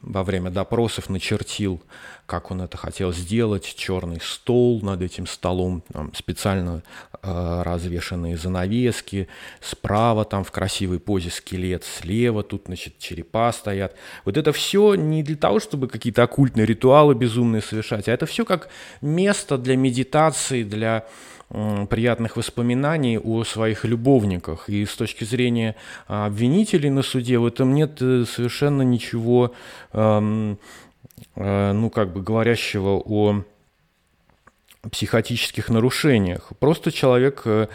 во 0.02 0.24
время 0.24 0.50
допросов 0.50 1.10
начертил, 1.10 1.82
как 2.26 2.52
он 2.52 2.62
это 2.62 2.78
хотел 2.78 3.12
сделать, 3.12 3.76
черный 3.76 4.20
стол 4.22 4.82
над 4.82 5.02
этим 5.02 5.28
столом, 5.28 5.84
там 5.92 6.14
специально 6.14 6.82
э, 7.22 7.62
развешенные 7.64 8.38
занавески, 8.38 9.28
справа 9.62 10.26
там 10.26 10.44
в 10.44 10.52
красивой 10.52 11.00
позе 11.00 11.30
скелет, 11.30 11.84
слева 11.84 12.44
тут, 12.44 12.64
значит, 12.66 12.98
черепа 12.98 13.52
стоят. 13.52 13.96
Вот 14.26 14.38
это 14.38 14.52
все 14.52 14.96
не 14.96 15.24
для 15.24 15.36
того, 15.36 15.60
чтобы 15.60 15.88
какие-то 15.88 16.24
оккультные 16.24 16.66
ритуалы 16.66 17.14
безумные 17.14 17.62
совершать, 17.62 18.08
а 18.08 18.14
это 18.14 18.26
все 18.26 18.46
как 18.46 18.70
место 19.02 19.58
для 19.58 19.76
медитации, 19.76 20.64
для 20.64 21.06
приятных 21.90 22.36
воспоминаний 22.36 23.20
о 23.20 23.44
своих 23.44 23.86
любовниках. 23.86 24.70
И 24.70 24.86
с 24.86 24.96
точки 24.96 25.24
зрения 25.24 25.76
а, 26.08 26.26
обвинителей 26.26 26.90
на 26.90 27.04
суде 27.04 27.38
в 27.38 27.46
этом 27.46 27.76
нет 27.76 28.02
э, 28.02 28.26
совершенно 28.26 28.82
ничего, 28.82 29.54
эм, 29.92 30.58
ну, 31.36 31.90
как 31.90 32.14
бы 32.14 32.22
говорящего 32.22 33.02
о 33.06 33.44
психотических 34.90 35.70
нарушениях. 35.70 36.52
Просто 36.60 36.92
человек 36.92 37.44
э, 37.46 37.68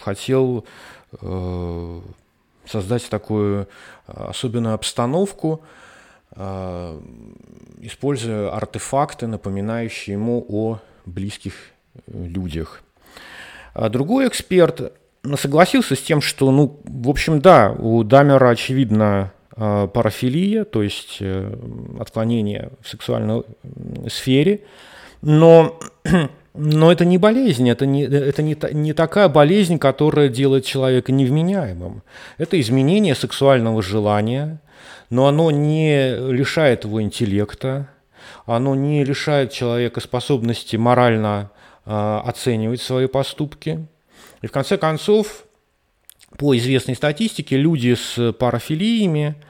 хотел 0.00 0.64
создать 2.66 3.08
такую 3.08 3.68
особенную 4.06 4.74
обстановку, 4.74 5.62
используя 7.80 8.50
артефакты, 8.54 9.26
напоминающие 9.26 10.14
ему 10.14 10.44
о 10.48 10.80
близких 11.06 11.54
э, 11.54 12.00
людях. 12.06 12.82
А 13.74 13.88
другой 13.88 14.28
эксперт 14.28 14.92
согласился 15.36 15.94
с 15.94 16.02
тем, 16.02 16.20
что, 16.20 16.50
ну, 16.50 16.80
в 16.84 17.08
общем, 17.08 17.40
да, 17.40 17.72
у 17.72 18.02
Дамера 18.04 18.50
очевидно 18.50 19.32
парафилия, 19.58 20.64
то 20.64 20.84
есть 20.84 21.16
э, 21.18 21.52
отклонение 21.98 22.70
в 22.80 22.88
сексуальной 22.88 23.42
сфере, 24.08 24.60
но, 25.20 25.80
но 26.54 26.92
это 26.92 27.04
не 27.04 27.18
болезнь, 27.18 27.68
это, 27.68 27.84
не, 27.84 28.04
это 28.04 28.40
не, 28.42 28.56
не 28.72 28.92
такая 28.92 29.28
болезнь, 29.28 29.78
которая 29.78 30.28
делает 30.28 30.64
человека 30.64 31.10
невменяемым. 31.10 32.02
Это 32.36 32.60
изменение 32.60 33.16
сексуального 33.16 33.82
желания, 33.82 34.60
но 35.10 35.26
оно 35.26 35.50
не 35.50 36.14
лишает 36.30 36.84
его 36.84 37.02
интеллекта, 37.02 37.88
оно 38.46 38.76
не 38.76 39.02
лишает 39.02 39.50
человека 39.50 40.00
способности 40.00 40.76
морально 40.76 41.50
э, 41.84 42.20
оценивать 42.24 42.80
свои 42.80 43.08
поступки. 43.08 43.88
И 44.40 44.46
в 44.46 44.52
конце 44.52 44.78
концов, 44.78 45.46
по 46.36 46.56
известной 46.56 46.94
статистике, 46.94 47.56
люди 47.56 47.94
с 47.94 48.32
парафилиями, 48.34 49.34
э, 49.36 49.47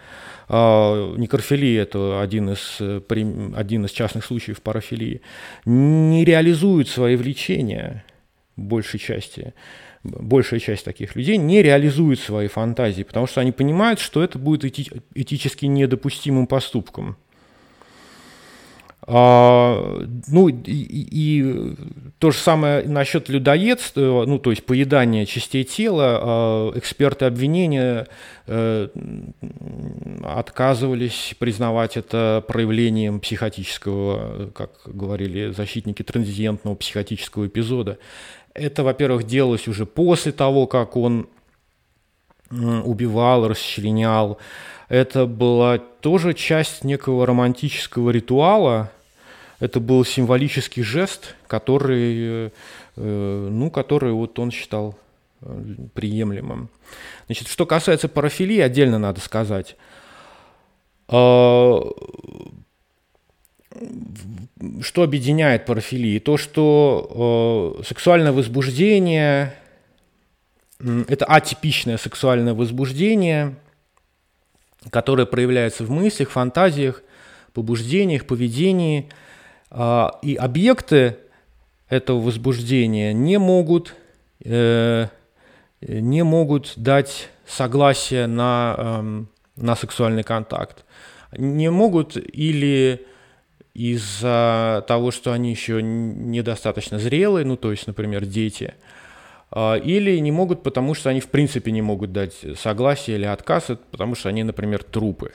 некрофилия– 0.48 1.82
это 1.84 2.20
один 2.20 2.50
из, 2.50 2.80
один 2.80 3.84
из 3.84 3.90
частных 3.90 4.24
случаев 4.24 4.62
парафилии, 4.62 5.20
не 5.64 6.24
реализуют 6.24 6.88
свои 6.88 7.16
влечения 7.16 8.04
большей 8.56 8.98
части 8.98 9.54
большая 10.02 10.60
часть 10.60 10.84
таких 10.84 11.16
людей 11.16 11.36
не 11.36 11.62
реализует 11.62 12.20
свои 12.20 12.48
фантазии, 12.48 13.02
потому 13.02 13.26
что 13.26 13.40
они 13.40 13.52
понимают, 13.52 14.00
что 14.00 14.22
это 14.22 14.38
будет 14.38 14.64
этически 14.64 15.66
недопустимым 15.66 16.46
поступком. 16.46 17.16
А, 19.10 20.04
ну 20.26 20.48
и, 20.48 20.54
и 20.66 21.74
то 22.18 22.30
же 22.30 22.36
самое 22.36 22.86
насчет 22.86 23.30
людоедства, 23.30 24.26
ну 24.26 24.38
то 24.38 24.50
есть 24.50 24.66
поедания 24.66 25.24
частей 25.24 25.64
тела. 25.64 26.20
А, 26.20 26.72
эксперты 26.76 27.24
обвинения 27.24 28.06
э, 28.46 28.88
отказывались 30.22 31.34
признавать 31.38 31.96
это 31.96 32.44
проявлением 32.46 33.20
психотического, 33.20 34.50
как 34.50 34.72
говорили 34.84 35.52
защитники, 35.52 36.02
транзиентного 36.02 36.74
психотического 36.74 37.46
эпизода. 37.46 37.96
Это, 38.52 38.82
во-первых, 38.82 39.24
делалось 39.24 39.68
уже 39.68 39.86
после 39.86 40.32
того, 40.32 40.66
как 40.66 40.98
он 40.98 41.28
убивал, 42.50 43.48
расчленял. 43.48 44.38
Это 44.90 45.24
была 45.24 45.78
тоже 45.78 46.34
часть 46.34 46.84
некого 46.84 47.24
романтического 47.26 48.10
ритуала, 48.10 48.90
это 49.60 49.80
был 49.80 50.04
символический 50.04 50.82
жест, 50.82 51.34
который, 51.46 52.50
э, 52.96 53.48
ну, 53.50 53.70
который 53.70 54.12
вот 54.12 54.38
он 54.38 54.50
считал 54.50 54.96
э, 55.40 55.64
приемлемым. 55.94 56.68
Значит, 57.26 57.48
что 57.48 57.66
касается 57.66 58.08
парафилии, 58.08 58.60
отдельно 58.60 58.98
надо 58.98 59.20
сказать. 59.20 59.76
А, 61.08 61.82
что 64.80 65.02
объединяет 65.02 65.66
парафилии? 65.66 66.20
То, 66.20 66.36
что 66.36 67.76
э, 67.80 67.84
сексуальное 67.84 68.32
возбуждение– 68.32 69.54
это 71.08 71.24
атипичное 71.24 71.96
сексуальное 71.96 72.54
возбуждение, 72.54 73.56
которое 74.90 75.26
проявляется 75.26 75.82
в 75.82 75.90
мыслях, 75.90 76.30
фантазиях, 76.30 77.02
побуждениях, 77.52 78.24
поведении– 78.24 79.08
и 79.70 80.34
объекты 80.34 81.18
этого 81.88 82.20
возбуждения 82.20 83.12
не 83.12 83.38
могут, 83.38 83.94
э, 84.44 85.06
не 85.80 86.22
могут 86.22 86.74
дать 86.76 87.28
согласие 87.46 88.26
на, 88.26 88.74
эм, 88.78 89.28
на 89.56 89.74
сексуальный 89.76 90.22
контакт. 90.22 90.84
Не 91.36 91.70
могут 91.70 92.16
или 92.16 93.06
из-за 93.74 94.84
того, 94.88 95.10
что 95.10 95.32
они 95.32 95.50
еще 95.50 95.80
недостаточно 95.82 96.98
зрелые, 96.98 97.44
ну, 97.44 97.56
то 97.56 97.70
есть, 97.70 97.86
например, 97.86 98.24
дети, 98.24 98.74
а, 99.50 99.76
или 99.76 100.18
не 100.18 100.32
могут, 100.32 100.62
потому 100.62 100.94
что 100.94 101.10
они 101.10 101.20
в 101.20 101.28
принципе 101.28 101.70
не 101.70 101.80
могут 101.80 102.12
дать 102.12 102.34
согласие 102.58 103.16
или 103.16 103.24
отказ, 103.24 103.70
потому 103.90 104.14
что 104.14 104.28
они, 104.28 104.42
например, 104.42 104.82
трупы. 104.82 105.32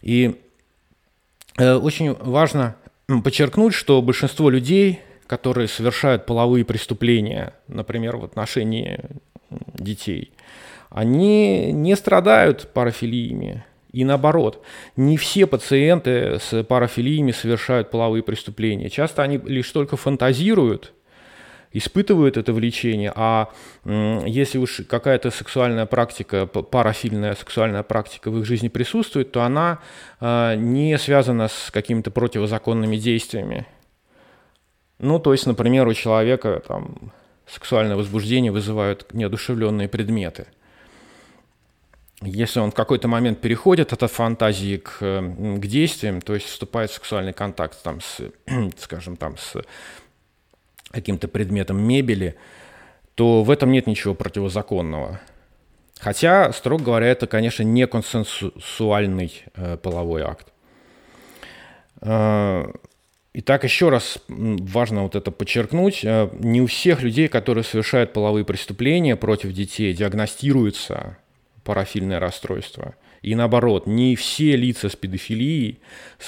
И 0.00 0.40
э, 1.58 1.74
очень 1.74 2.14
важно 2.14 2.76
подчеркнуть, 3.22 3.74
что 3.74 4.00
большинство 4.00 4.50
людей, 4.50 5.00
которые 5.26 5.68
совершают 5.68 6.26
половые 6.26 6.64
преступления, 6.64 7.54
например, 7.68 8.16
в 8.16 8.24
отношении 8.24 9.00
детей, 9.74 10.32
они 10.88 11.72
не 11.72 11.96
страдают 11.96 12.72
парафилиями. 12.72 13.64
И 13.92 14.04
наоборот, 14.04 14.62
не 14.96 15.16
все 15.16 15.46
пациенты 15.46 16.38
с 16.40 16.62
парафилиями 16.62 17.32
совершают 17.32 17.90
половые 17.90 18.22
преступления. 18.22 18.88
Часто 18.88 19.22
они 19.22 19.38
лишь 19.38 19.70
только 19.70 19.96
фантазируют, 19.96 20.92
испытывают 21.72 22.36
это 22.36 22.52
влечение, 22.52 23.12
а 23.14 23.50
если 23.84 24.58
уж 24.58 24.82
какая-то 24.88 25.30
сексуальная 25.30 25.86
практика, 25.86 26.46
парафильная 26.46 27.34
сексуальная 27.34 27.82
практика 27.82 28.30
в 28.30 28.38
их 28.38 28.44
жизни 28.44 28.68
присутствует, 28.68 29.32
то 29.32 29.42
она 29.42 29.78
а, 30.20 30.54
не 30.56 30.98
связана 30.98 31.48
с 31.48 31.70
какими-то 31.70 32.10
противозаконными 32.10 32.96
действиями. 32.96 33.66
Ну, 34.98 35.18
то 35.18 35.32
есть, 35.32 35.46
например, 35.46 35.86
у 35.86 35.94
человека 35.94 36.62
там, 36.66 37.12
сексуальное 37.46 37.96
возбуждение 37.96 38.52
вызывают 38.52 39.12
неодушевленные 39.14 39.88
предметы– 39.88 40.46
если 42.22 42.60
он 42.60 42.70
в 42.70 42.74
какой-то 42.74 43.08
момент 43.08 43.40
переходит 43.40 43.94
от 43.94 44.10
фантазии 44.10 44.76
к, 44.76 44.98
к 45.00 45.66
действиям, 45.66 46.20
то 46.20 46.34
есть 46.34 46.46
вступает 46.46 46.90
в 46.90 46.94
сексуальный 46.94 47.32
контакт 47.32 47.82
там, 47.82 48.00
с, 48.00 48.20
скажем, 48.78 49.16
там, 49.16 49.38
с 49.38 49.56
каким-то 50.90 51.28
предметом 51.28 51.80
мебели, 51.80 52.36
то 53.14 53.42
в 53.42 53.50
этом 53.50 53.70
нет 53.70 53.86
ничего 53.86 54.14
противозаконного. 54.14 55.20
Хотя, 55.98 56.52
строго 56.52 56.84
говоря, 56.84 57.06
это, 57.08 57.26
конечно, 57.26 57.62
не 57.62 57.86
консенсуальный 57.86 59.44
э, 59.54 59.76
половой 59.76 60.22
акт. 60.22 60.48
Э, 62.00 62.70
Итак, 63.32 63.62
еще 63.62 63.90
раз 63.90 64.18
важно 64.28 65.04
вот 65.04 65.14
это 65.14 65.30
подчеркнуть. 65.30 66.04
Э, 66.04 66.28
не 66.40 66.60
у 66.60 66.66
всех 66.66 67.02
людей, 67.02 67.28
которые 67.28 67.62
совершают 67.62 68.12
половые 68.12 68.44
преступления 68.44 69.14
против 69.14 69.52
детей, 69.52 69.94
диагностируется 69.94 71.16
парафильное 71.62 72.18
расстройство. 72.18 72.96
И 73.22 73.36
наоборот, 73.36 73.86
не 73.86 74.16
все 74.16 74.56
лица 74.56 74.88
с 74.88 74.96
педофилией 74.96 75.78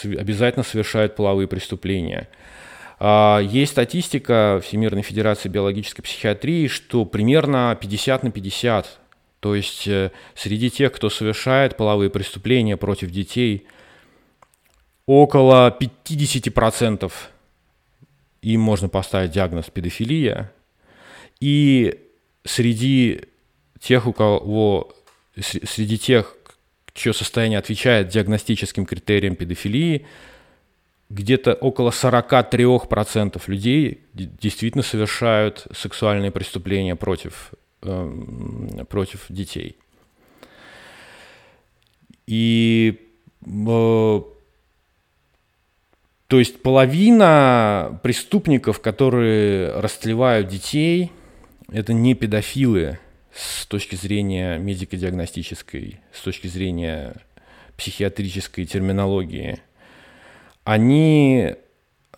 обязательно 0.05 0.62
совершают 0.62 1.16
половые 1.16 1.48
преступления. 1.48 2.29
А, 3.05 3.41
есть 3.41 3.73
статистика 3.73 4.61
Всемирной 4.62 5.03
Федерации 5.03 5.49
биологической 5.49 6.03
психиатрии, 6.03 6.69
что 6.69 7.05
примерно 7.05 7.77
50 7.81 8.23
на 8.23 8.31
50, 8.31 9.01
то 9.41 9.57
есть 9.57 9.88
э, 9.88 10.12
среди 10.37 10.71
тех, 10.71 10.93
кто 10.93 11.11
совершает 11.11 11.77
половые 11.77 12.11
преступления 12.11 12.77
против 12.77 13.11
детей, 13.11 13.67
около 15.07 15.77
50% 15.77 17.12
им 18.43 18.61
можно 18.61 18.88
поставить 18.88 19.33
диагноз 19.33 19.69
педофилия. 19.69 20.53
И 21.41 21.99
среди 22.45 23.23
тех, 23.81 24.07
у 24.07 24.12
кого 24.12 24.95
среди 25.41 25.99
тех, 25.99 26.37
чье 26.95 27.12
состояние 27.12 27.59
отвечает 27.59 28.11
диагностическим 28.11 28.87
критериям 28.87 29.35
педофилии, 29.35 30.07
где-то 31.12 31.53
около 31.55 31.90
43% 31.90 33.40
людей 33.46 34.01
действительно 34.14 34.83
совершают 34.83 35.66
сексуальные 35.75 36.31
преступления 36.31 36.96
против, 36.96 37.53
э, 37.83 38.85
против 38.88 39.27
детей. 39.29 39.77
И 42.27 42.98
э, 43.44 44.20
то 46.29 46.38
есть 46.38 46.62
половина 46.62 48.01
преступников, 48.03 48.81
которые 48.81 49.79
растлевают 49.81 50.48
детей, 50.48 51.12
это 51.70 51.92
не 51.92 52.14
педофилы, 52.14 52.98
с 53.35 53.66
точки 53.66 53.96
зрения 53.96 54.59
медико-диагностической, 54.59 56.01
с 56.12 56.20
точки 56.20 56.46
зрения 56.46 57.16
психиатрической 57.77 58.66
терминологии, 58.66 59.59
они 60.64 61.55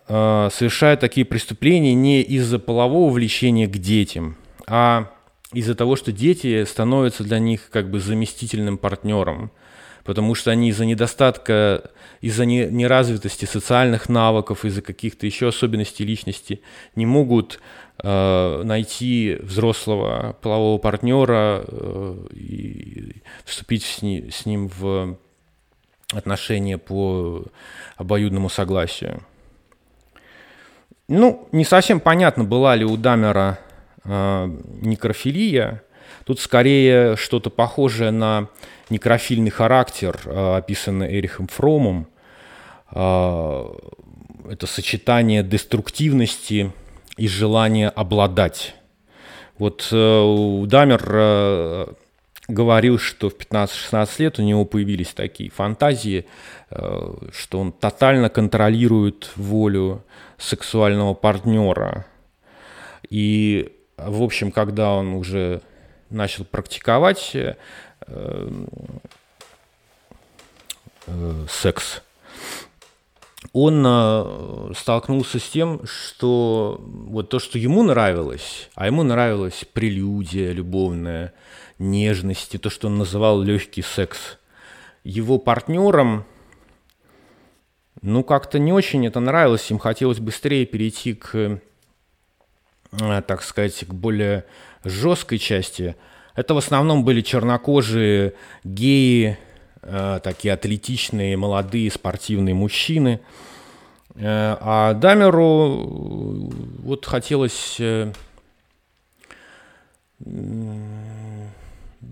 э, 0.07 0.49
совершают 0.51 0.99
такие 0.99 1.25
преступления 1.25 1.93
не 1.93 2.21
из-за 2.21 2.59
полового 2.59 3.11
влечения 3.11 3.67
к 3.67 3.77
детям, 3.77 4.37
а 4.67 5.11
из-за 5.53 5.75
того, 5.75 5.95
что 5.95 6.11
дети 6.11 6.63
становятся 6.65 7.23
для 7.23 7.39
них 7.39 7.69
как 7.71 7.89
бы 7.89 7.99
заместительным 7.99 8.77
партнером, 8.77 9.51
потому 10.03 10.35
что 10.35 10.51
они 10.51 10.69
из-за 10.69 10.85
недостатка, 10.85 11.91
из-за 12.21 12.45
неразвитости 12.45 13.45
социальных 13.45 14.09
навыков, 14.09 14.65
из-за 14.65 14.81
каких-то 14.81 15.25
еще 15.25 15.47
особенностей 15.47 16.05
личности 16.05 16.61
не 16.95 17.05
могут 17.05 17.59
Э, 18.03 18.61
найти 18.65 19.37
взрослого 19.41 20.35
полового 20.41 20.77
партнера 20.79 21.63
э, 21.65 22.27
и 22.33 23.21
вступить 23.45 23.83
с 23.83 24.45
ним 24.45 24.67
в 24.67 25.17
отношения 26.13 26.77
по 26.77 27.43
обоюдному 27.97 28.49
согласию. 28.49 29.23
Ну, 31.07 31.47
не 31.51 31.65
совсем 31.65 31.99
понятно, 31.99 32.43
была 32.43 32.75
ли 32.75 32.83
у 32.83 32.97
Дамера 32.97 33.59
э, 34.03 34.45
некрофилия. 34.81 35.83
Тут 36.23 36.39
скорее 36.39 37.15
что-то 37.15 37.49
похожее 37.49 38.11
на 38.11 38.47
некрофильный 38.89 39.51
характер, 39.51 40.19
э, 40.25 40.55
описанный 40.57 41.19
Эрихом 41.19 41.47
Фромом. 41.47 42.07
Э, 42.91 43.65
это 44.49 44.67
сочетание 44.67 45.43
деструктивности 45.43 46.71
и 47.17 47.27
желание 47.27 47.89
обладать. 47.89 48.75
Вот 49.57 49.87
э, 49.91 50.63
Дамер 50.65 51.03
э, 51.07 51.85
говорил, 52.47 52.99
что 52.99 53.29
в 53.29 53.37
15-16 53.37 54.09
лет 54.19 54.39
у 54.39 54.43
него 54.43 54.65
появились 54.65 55.13
такие 55.13 55.49
фантазии, 55.49 56.25
э, 56.69 57.13
что 57.31 57.59
он 57.59 57.71
тотально 57.71 58.29
контролирует 58.29 59.31
волю 59.35 60.03
сексуального 60.37 61.13
партнера. 61.13 62.05
И, 63.09 63.73
в 63.97 64.21
общем, 64.21 64.51
когда 64.51 64.93
он 64.93 65.13
уже 65.13 65.61
начал 66.09 66.45
практиковать 66.45 67.31
э, 67.33 67.55
э, 71.07 71.45
секс, 71.49 72.01
он 73.53 74.73
столкнулся 74.75 75.39
с 75.39 75.49
тем, 75.49 75.85
что 75.85 76.81
вот 76.83 77.29
то, 77.29 77.39
что 77.39 77.59
ему 77.59 77.83
нравилось, 77.83 78.69
а 78.73 78.87
ему 78.87 79.03
нравилась 79.03 79.63
прелюдия 79.71 80.51
любовная, 80.51 81.31
нежности, 81.77 82.57
то, 82.57 82.69
что 82.69 82.87
он 82.87 82.97
называл 82.97 83.41
легкий 83.41 83.81
секс, 83.81 84.37
его 85.03 85.37
партнерам, 85.37 86.25
ну, 88.01 88.23
как-то 88.23 88.59
не 88.59 88.73
очень 88.73 89.05
это 89.07 89.19
нравилось, 89.19 89.69
им 89.71 89.79
хотелось 89.79 90.19
быстрее 90.19 90.65
перейти 90.65 91.13
к, 91.13 91.59
э, 92.91 93.21
так 93.27 93.41
сказать, 93.43 93.85
к 93.85 93.93
более 93.93 94.45
жесткой 94.83 95.39
части. 95.39 95.95
Это 96.35 96.53
в 96.53 96.57
основном 96.57 97.03
были 97.03 97.21
чернокожие 97.21 98.33
геи, 98.63 99.37
Э, 99.87 100.19
такие 100.23 100.51
атлетичные, 100.51 101.37
молодые, 101.37 101.91
спортивные 101.91 102.55
мужчины. 102.55 103.19
Э, 104.15 104.57
а 104.59 104.93
Дамеру 104.95 106.49
вот 106.79 107.05
хотелось 107.05 107.79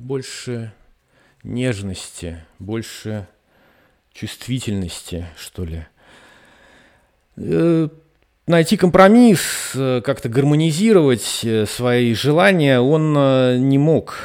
больше 0.03 0.73
нежности, 1.43 2.43
больше 2.59 3.27
чувствительности, 4.13 5.25
что 5.37 5.65
ли. 5.65 5.85
Найти 8.45 8.75
компромисс, 8.75 9.71
как-то 9.73 10.27
гармонизировать 10.27 11.45
свои 11.67 12.13
желания 12.13 12.81
он 12.81 13.13
не 13.69 13.77
мог. 13.77 14.15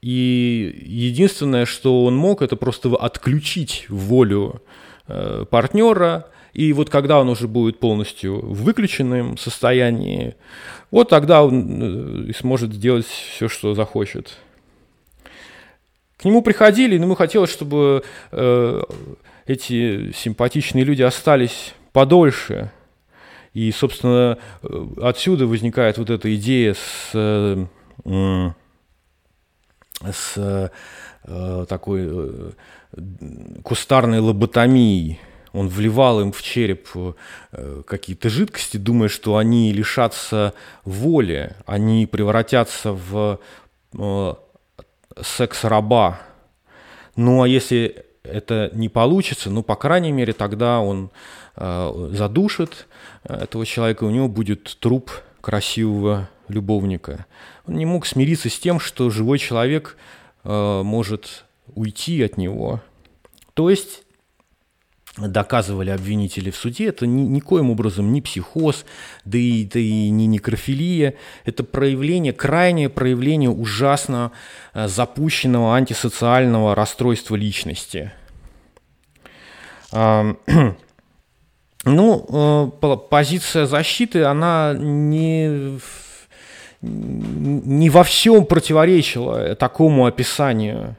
И 0.00 0.82
единственное, 0.86 1.66
что 1.66 2.04
он 2.04 2.16
мог, 2.16 2.40
это 2.40 2.56
просто 2.56 2.94
отключить 2.94 3.86
волю 3.88 4.62
э, 5.08 5.46
партнера. 5.50 6.28
И 6.52 6.74
вот 6.74 6.90
когда 6.90 7.18
он 7.18 7.30
уже 7.30 7.48
будет 7.48 7.80
полностью 7.80 8.38
в 8.38 8.64
выключенном 8.64 9.38
состоянии, 9.38 10.36
вот 10.90 11.08
тогда 11.08 11.42
он 11.42 12.28
э, 12.28 12.32
сможет 12.38 12.74
сделать 12.74 13.06
все, 13.06 13.48
что 13.48 13.74
захочет. 13.74 14.36
К 16.24 16.26
нему 16.26 16.40
приходили, 16.40 16.96
но 16.96 17.04
ему 17.04 17.16
хотелось, 17.16 17.50
чтобы 17.50 18.02
э, 18.32 18.82
эти 19.44 20.10
симпатичные 20.12 20.82
люди 20.82 21.02
остались 21.02 21.74
подольше. 21.92 22.72
И, 23.52 23.70
собственно, 23.70 24.38
отсюда 25.02 25.46
возникает 25.46 25.98
вот 25.98 26.08
эта 26.08 26.34
идея 26.34 26.72
с, 26.72 27.68
с 30.02 30.72
такой 31.68 32.54
кустарной 33.62 34.20
лоботомией. 34.20 35.20
Он 35.52 35.68
вливал 35.68 36.22
им 36.22 36.32
в 36.32 36.40
череп 36.40 36.88
какие-то 37.86 38.30
жидкости, 38.30 38.78
думая, 38.78 39.10
что 39.10 39.36
они 39.36 39.74
лишатся 39.74 40.54
воли, 40.86 41.54
они 41.66 42.06
превратятся 42.06 42.92
в 42.92 43.38
секс-раба. 45.20 46.20
Ну 47.16 47.42
а 47.42 47.48
если 47.48 48.04
это 48.22 48.70
не 48.74 48.88
получится, 48.88 49.50
ну, 49.50 49.62
по 49.62 49.76
крайней 49.76 50.12
мере, 50.12 50.32
тогда 50.32 50.80
он 50.80 51.10
э, 51.56 52.10
задушит 52.12 52.86
этого 53.24 53.66
человека, 53.66 54.04
у 54.04 54.10
него 54.10 54.28
будет 54.28 54.76
труп 54.80 55.10
красивого 55.40 56.28
любовника. 56.48 57.26
Он 57.66 57.74
не 57.74 57.86
мог 57.86 58.06
смириться 58.06 58.48
с 58.48 58.58
тем, 58.58 58.80
что 58.80 59.10
живой 59.10 59.38
человек 59.38 59.96
э, 60.42 60.82
может 60.82 61.44
уйти 61.74 62.22
от 62.22 62.36
него. 62.38 62.80
То 63.52 63.70
есть 63.70 64.03
доказывали 65.16 65.90
обвинители 65.90 66.50
в 66.50 66.56
суде, 66.56 66.88
это 66.88 67.06
ни, 67.06 67.22
никоим 67.22 67.70
образом 67.70 68.12
не 68.12 68.20
психоз, 68.20 68.84
да 69.24 69.38
и, 69.38 69.64
да 69.64 69.78
и 69.78 70.10
не 70.10 70.26
некрофилия, 70.26 71.14
это 71.44 71.62
проявление, 71.62 72.32
крайнее 72.32 72.88
проявление 72.88 73.50
ужасно 73.50 74.32
э, 74.72 74.88
запущенного 74.88 75.76
антисоциального 75.76 76.74
расстройства 76.74 77.36
личности. 77.36 78.12
Ну, 81.86 82.72
э, 82.80 82.96
позиция 83.10 83.66
защиты, 83.66 84.24
она 84.24 84.74
не, 84.74 85.78
не 86.80 87.90
во 87.90 88.04
всем 88.04 88.46
противоречила 88.46 89.54
такому 89.54 90.06
описанию 90.06 90.96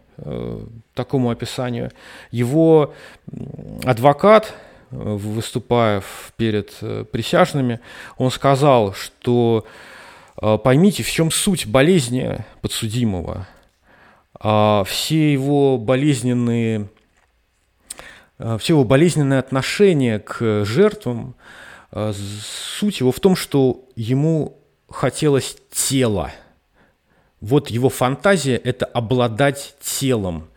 такому 0.93 1.29
описанию. 1.29 1.91
Его 2.31 2.93
адвокат, 3.83 4.53
э, 4.91 4.95
выступая 4.95 6.01
перед 6.37 6.75
э, 6.81 7.05
присяжными, 7.11 7.79
он 8.17 8.31
сказал, 8.31 8.93
что 8.93 9.65
э, 10.41 10.57
поймите, 10.57 11.03
в 11.03 11.11
чем 11.11 11.31
суть 11.31 11.67
болезни 11.67 12.37
подсудимого. 12.61 13.47
А 14.39 14.83
все 14.85 15.31
его 15.31 15.77
болезненные 15.77 16.89
все 18.59 18.73
его 18.73 18.83
болезненное 18.83 19.39
отношение 19.39 20.19
к 20.19 20.65
жертвам, 20.65 21.35
суть 21.93 22.99
его 22.99 23.13
в 23.13 23.21
том, 23.21 23.37
что 23.37 23.85
ему 23.95 24.59
хотелось 24.89 25.55
тела. 25.71 26.33
Вот 27.41 27.69
его 27.69 27.89
фантазия– 27.89 28.55
это 28.63 28.85
обладать 28.85 29.75
телом– 29.81 30.47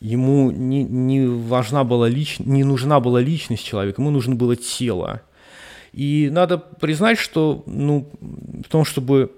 Ему 0.00 0.50
не, 0.50 0.84
не, 0.84 1.26
важна 1.26 1.82
была 1.82 2.08
лич, 2.08 2.38
не 2.38 2.64
нужна 2.64 3.00
была 3.00 3.20
личность 3.20 3.64
человека, 3.64 4.02
ему 4.02 4.10
нужно 4.10 4.34
было 4.34 4.54
тело. 4.54 5.22
И 5.92 6.28
надо 6.30 6.58
признать, 6.58 7.18
что 7.18 7.62
ну, 7.66 8.10
в 8.20 8.68
том, 8.68 8.84
чтобы 8.84 9.32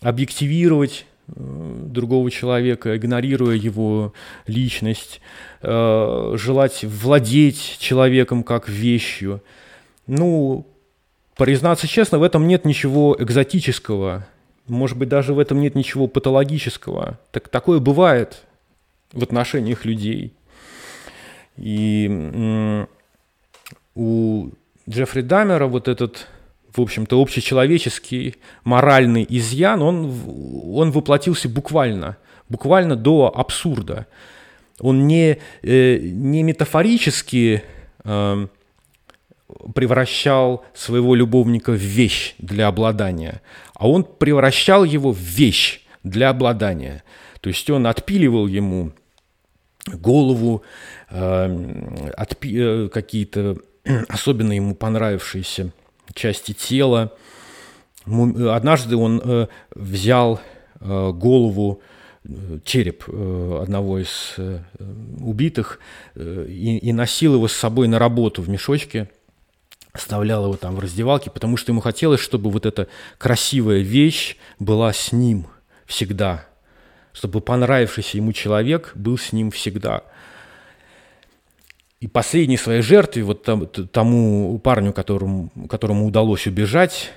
объективировать 0.00 1.04
э, 1.26 1.84
другого 1.86 2.30
человека, 2.30 2.96
игнорируя 2.96 3.56
его 3.56 4.12
личность, 4.46 5.20
э, 5.62 6.34
желать 6.36 6.84
владеть 6.84 7.78
человеком 7.80 8.44
как 8.44 8.68
вещью. 8.68 9.42
Ну, 10.06 10.68
признаться 11.36 11.88
честно, 11.88 12.20
в 12.20 12.22
этом 12.22 12.46
нет 12.46 12.64
ничего 12.64 13.16
экзотического. 13.18 14.28
Может 14.68 14.98
быть, 14.98 15.08
даже 15.08 15.32
в 15.34 15.38
этом 15.38 15.60
нет 15.60 15.74
ничего 15.74 16.06
патологического. 16.06 17.18
Так, 17.30 17.48
такое 17.48 17.78
бывает 17.80 18.44
в 19.12 19.22
отношениях 19.22 19.84
людей. 19.84 20.34
И 21.56 22.86
у 23.94 24.50
Джеффри 24.88 25.22
Даммера 25.22 25.66
вот 25.66 25.88
этот, 25.88 26.28
в 26.72 26.80
общем-то, 26.80 27.20
общечеловеческий 27.20 28.36
моральный 28.64 29.26
изъян, 29.28 29.82
он, 29.82 30.12
он 30.72 30.92
воплотился 30.92 31.48
буквально, 31.48 32.16
буквально 32.48 32.94
до 32.94 33.32
абсурда. 33.34 34.06
Он 34.80 35.08
не, 35.08 35.38
э, 35.62 35.98
не 35.98 36.44
метафорически 36.44 37.64
э, 38.04 38.46
превращал 39.74 40.64
своего 40.74 41.14
любовника 41.14 41.72
в 41.72 41.76
вещь 41.76 42.34
для 42.38 42.68
обладания, 42.68 43.40
а 43.74 43.88
он 43.88 44.04
превращал 44.04 44.84
его 44.84 45.12
в 45.12 45.18
вещь 45.18 45.82
для 46.02 46.30
обладания. 46.30 47.02
То 47.40 47.48
есть 47.48 47.68
он 47.70 47.86
отпиливал 47.86 48.46
ему 48.46 48.92
голову, 49.86 50.62
э, 51.10 51.46
отпи- 52.16 52.86
э, 52.86 52.88
какие-то 52.88 53.58
особенно 54.08 54.52
ему 54.52 54.74
понравившиеся 54.74 55.72
части 56.14 56.52
тела. 56.52 57.12
Однажды 58.06 58.96
он 58.96 59.20
э, 59.22 59.46
взял 59.74 60.40
э, 60.80 61.10
голову, 61.12 61.80
э, 62.24 62.58
череп 62.64 63.04
э, 63.06 63.60
одного 63.62 63.98
из 63.98 64.34
э, 64.36 64.60
убитых 65.20 65.78
э, 66.14 66.46
и, 66.48 66.78
и 66.78 66.92
носил 66.92 67.34
его 67.34 67.48
с 67.48 67.52
собой 67.52 67.88
на 67.88 67.98
работу 67.98 68.42
в 68.42 68.48
мешочке, 68.48 69.08
оставлял 69.98 70.44
его 70.44 70.56
там 70.56 70.76
в 70.76 70.80
раздевалке, 70.80 71.30
потому 71.30 71.56
что 71.56 71.72
ему 71.72 71.80
хотелось, 71.80 72.20
чтобы 72.20 72.50
вот 72.50 72.66
эта 72.66 72.88
красивая 73.18 73.80
вещь 73.80 74.36
была 74.58 74.92
с 74.92 75.12
ним 75.12 75.46
всегда, 75.86 76.46
чтобы 77.12 77.40
понравившийся 77.40 78.16
ему 78.16 78.32
человек 78.32 78.92
был 78.94 79.18
с 79.18 79.32
ним 79.32 79.50
всегда. 79.50 80.04
И 82.00 82.06
последней 82.06 82.56
своей 82.56 82.80
жертве, 82.80 83.24
вот 83.24 83.42
тому 83.92 84.58
парню, 84.60 84.92
которому, 84.92 85.50
которому 85.68 86.06
удалось 86.06 86.46
убежать, 86.46 87.10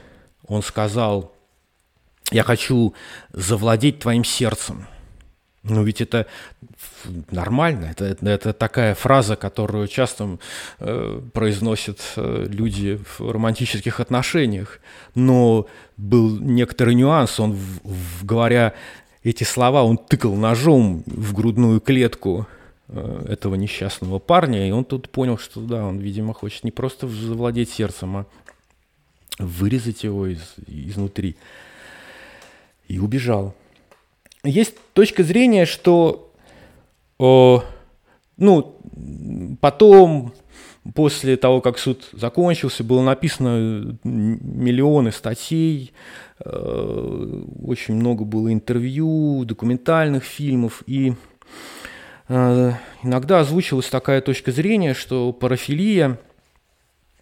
он 0.47 0.63
сказал, 0.63 1.31
я 2.31 2.43
хочу 2.43 2.95
завладеть 3.31 3.99
твоим 3.99 4.23
сердцем. 4.23 4.87
Ну 5.63 5.83
ведь 5.83 6.01
это 6.01 6.25
нормально, 7.29 7.85
это, 7.91 8.05
это, 8.05 8.27
это 8.27 8.53
такая 8.53 8.95
фраза, 8.95 9.35
которую 9.35 9.87
часто 9.87 10.39
э, 10.79 11.21
произносят 11.33 11.99
э, 12.15 12.47
люди 12.49 12.99
в 13.17 13.31
романтических 13.31 13.99
отношениях. 13.99 14.79
Но 15.13 15.67
был 15.97 16.39
некоторый 16.39 16.95
нюанс, 16.95 17.39
он, 17.39 17.51
в, 17.51 17.79
в, 17.83 18.25
говоря 18.25 18.73
эти 19.23 19.43
слова 19.43 19.83
он 19.83 19.99
тыкал 19.99 20.35
ножом 20.35 21.03
в 21.05 21.33
грудную 21.33 21.79
клетку 21.79 22.47
э, 22.87 23.25
этого 23.29 23.53
несчастного 23.53 24.17
парня, 24.17 24.67
и 24.67 24.71
он 24.71 24.83
тут 24.83 25.09
понял, 25.09 25.37
что 25.37 25.61
да, 25.61 25.85
он, 25.85 25.99
видимо, 25.99 26.33
хочет 26.33 26.63
не 26.63 26.71
просто 26.71 27.07
завладеть 27.07 27.69
сердцем, 27.69 28.17
а 28.17 28.25
вырезать 29.37 30.03
его 30.03 30.25
из, 30.25 30.55
изнутри. 30.67 31.35
И 32.87 32.97
убежал. 32.97 33.55
Есть 34.43 34.75
точка 34.93 35.23
зрения, 35.23 35.65
что 35.65 36.33
о, 37.19 37.63
ну, 38.37 38.77
потом 39.61 40.33
После 40.95 41.37
того, 41.37 41.61
как 41.61 41.77
суд 41.77 42.09
закончился, 42.11 42.83
было 42.83 43.03
написано 43.03 43.99
миллионы 44.03 45.11
статей, 45.11 45.93
э, 46.43 47.43
очень 47.63 47.93
много 47.93 48.25
было 48.25 48.51
интервью, 48.51 49.45
документальных 49.45 50.23
фильмов, 50.23 50.81
и 50.87 51.13
э, 52.29 52.71
иногда 53.03 53.41
озвучивалась 53.41 53.89
такая 53.89 54.21
точка 54.21 54.51
зрения, 54.51 54.95
что 54.95 55.31
парафилия, 55.33 56.19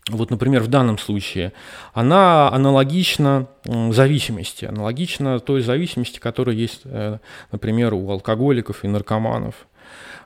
вот, 0.09 0.31
например, 0.31 0.61
в 0.63 0.67
данном 0.67 0.97
случае, 0.97 1.53
она 1.93 2.49
аналогична 2.49 3.47
зависимости, 3.65 4.65
аналогична 4.65 5.39
той 5.39 5.61
зависимости, 5.61 6.19
которая 6.19 6.55
есть, 6.55 6.81
э, 6.85 7.19
например, 7.51 7.93
у 7.93 8.09
алкоголиков 8.09 8.83
и 8.83 8.87
наркоманов. 8.87 9.67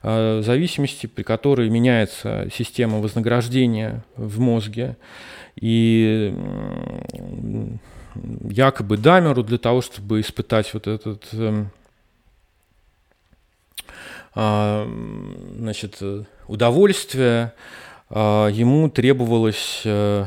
Э, 0.01 0.41
зависимости, 0.43 1.07
при 1.07 1.23
которой 1.23 1.69
меняется 1.69 2.49
система 2.53 2.99
вознаграждения 2.99 4.03
в 4.15 4.39
мозге. 4.39 4.97
И 5.55 6.33
якобы 8.49 8.97
Дамеру 8.97 9.43
для 9.43 9.57
того, 9.57 9.81
чтобы 9.81 10.21
испытать 10.21 10.73
вот 10.73 10.87
этот 10.87 11.27
эм, 11.33 11.71
а, 14.35 14.87
значит, 15.57 16.01
удовольствие, 16.47 17.53
ему 18.19 18.89
требовалось, 18.89 19.81
э, 19.85 20.25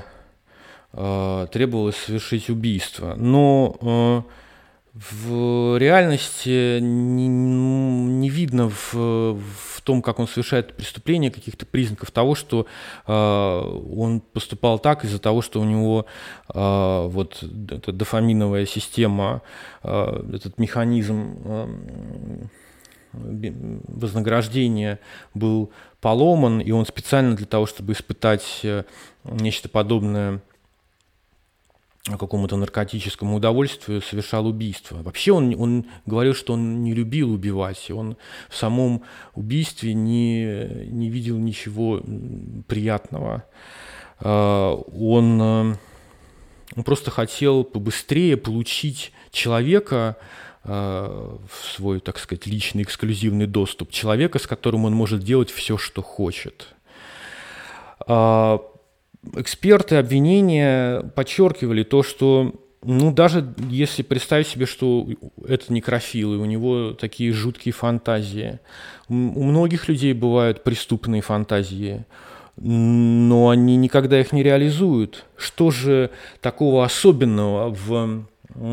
а, 0.93 1.47
требовалось 1.47 1.97
совершить 1.97 2.51
убийство. 2.51 3.15
Но 3.17 4.25
в 4.97 5.77
реальности 5.77 6.79
не, 6.81 7.29
не 7.29 8.31
видно 8.31 8.71
в, 8.71 8.95
в 8.95 9.83
том, 9.83 10.01
как 10.01 10.19
он 10.19 10.27
совершает 10.27 10.75
преступление, 10.75 11.31
каких-то 11.31 11.67
признаков 11.67 12.11
того, 12.11 12.35
что 12.35 12.67
э, 13.07 13.13
он 13.13 14.21
поступал 14.21 14.79
так 14.79 15.05
из-за 15.05 15.19
того, 15.19 15.43
что 15.43 15.61
у 15.61 15.65
него 15.65 16.07
э, 16.55 17.07
вот 17.09 17.45
эта 17.71 17.93
дофаминовая 17.93 18.65
система, 18.65 19.43
э, 19.83 20.25
этот 20.33 20.59
механизм 20.59 21.37
э, 21.45 22.47
вознаграждения 23.13 24.99
был 25.35 25.71
поломан, 26.07 26.61
и 26.61 26.71
он 26.71 26.87
специально 26.87 27.35
для 27.35 27.47
того, 27.47 27.67
чтобы 27.67 27.93
испытать 27.93 28.61
э, 28.63 28.85
нечто 29.25 29.69
подобное 29.69 30.41
какому-то 32.05 32.57
наркотическому 32.57 33.35
удовольствию 33.35 34.01
совершал 34.01 34.47
убийство. 34.47 35.03
Вообще 35.03 35.33
он, 35.33 35.61
он 35.61 35.87
говорил, 36.07 36.33
что 36.37 36.53
он 36.53 36.85
не 36.85 36.95
любил 36.95 37.33
убивать, 37.33 37.91
он 37.91 38.17
в 38.49 38.55
самом 38.55 39.03
убийстве 39.35 39.95
не, 39.95 40.87
не 40.93 41.11
видел 41.11 41.39
ничего 41.39 42.01
приятного. 42.69 43.43
А, 44.21 44.75
он, 44.75 45.43
э, 45.43 45.77
он 46.77 46.85
просто 46.85 47.11
хотел 47.11 47.65
побыстрее 47.65 48.37
получить 48.37 49.11
человека 49.33 50.19
в 50.67 51.75
свой, 51.75 52.01
так 52.01 52.19
сказать, 52.19 52.47
личный 52.47 52.83
эксклюзивный 52.83 53.47
доступ, 53.47 53.93
человека, 53.93 54.39
с 54.39 54.47
которым 54.47 54.85
он 54.85 54.95
может 54.95 55.23
делать 55.23 55.51
все, 55.51 55.79
что 55.79 56.03
хочет 56.03 56.75
а, 58.07 58.61
эксперты 59.35 59.97
обвинения 59.97 61.03
подчеркивали 61.15 61.83
то, 61.83 62.03
что 62.03 62.55
ну, 62.83 63.11
даже 63.13 63.55
если 63.69 64.03
представить 64.03 64.47
себе, 64.47 64.67
что 64.67 65.09
это 65.47 65.73
некрофил, 65.73 66.35
и 66.35 66.37
у 66.37 66.45
него 66.45 66.93
такие 66.93 67.33
жуткие 67.33 67.73
фантазии. 67.73 68.61
У 69.09 69.15
многих 69.15 69.89
людей 69.89 70.13
бывают 70.13 70.63
преступные 70.63 71.21
фантазии, 71.21 72.05
но 72.57 73.49
они 73.49 73.77
никогда 73.77 74.21
их 74.21 74.33
не 74.33 74.45
реализуют. 74.45 75.25
Что 75.37 75.73
же 75.73 76.11
такого 76.41 76.85
особенного 76.85 77.71
в 77.71 78.25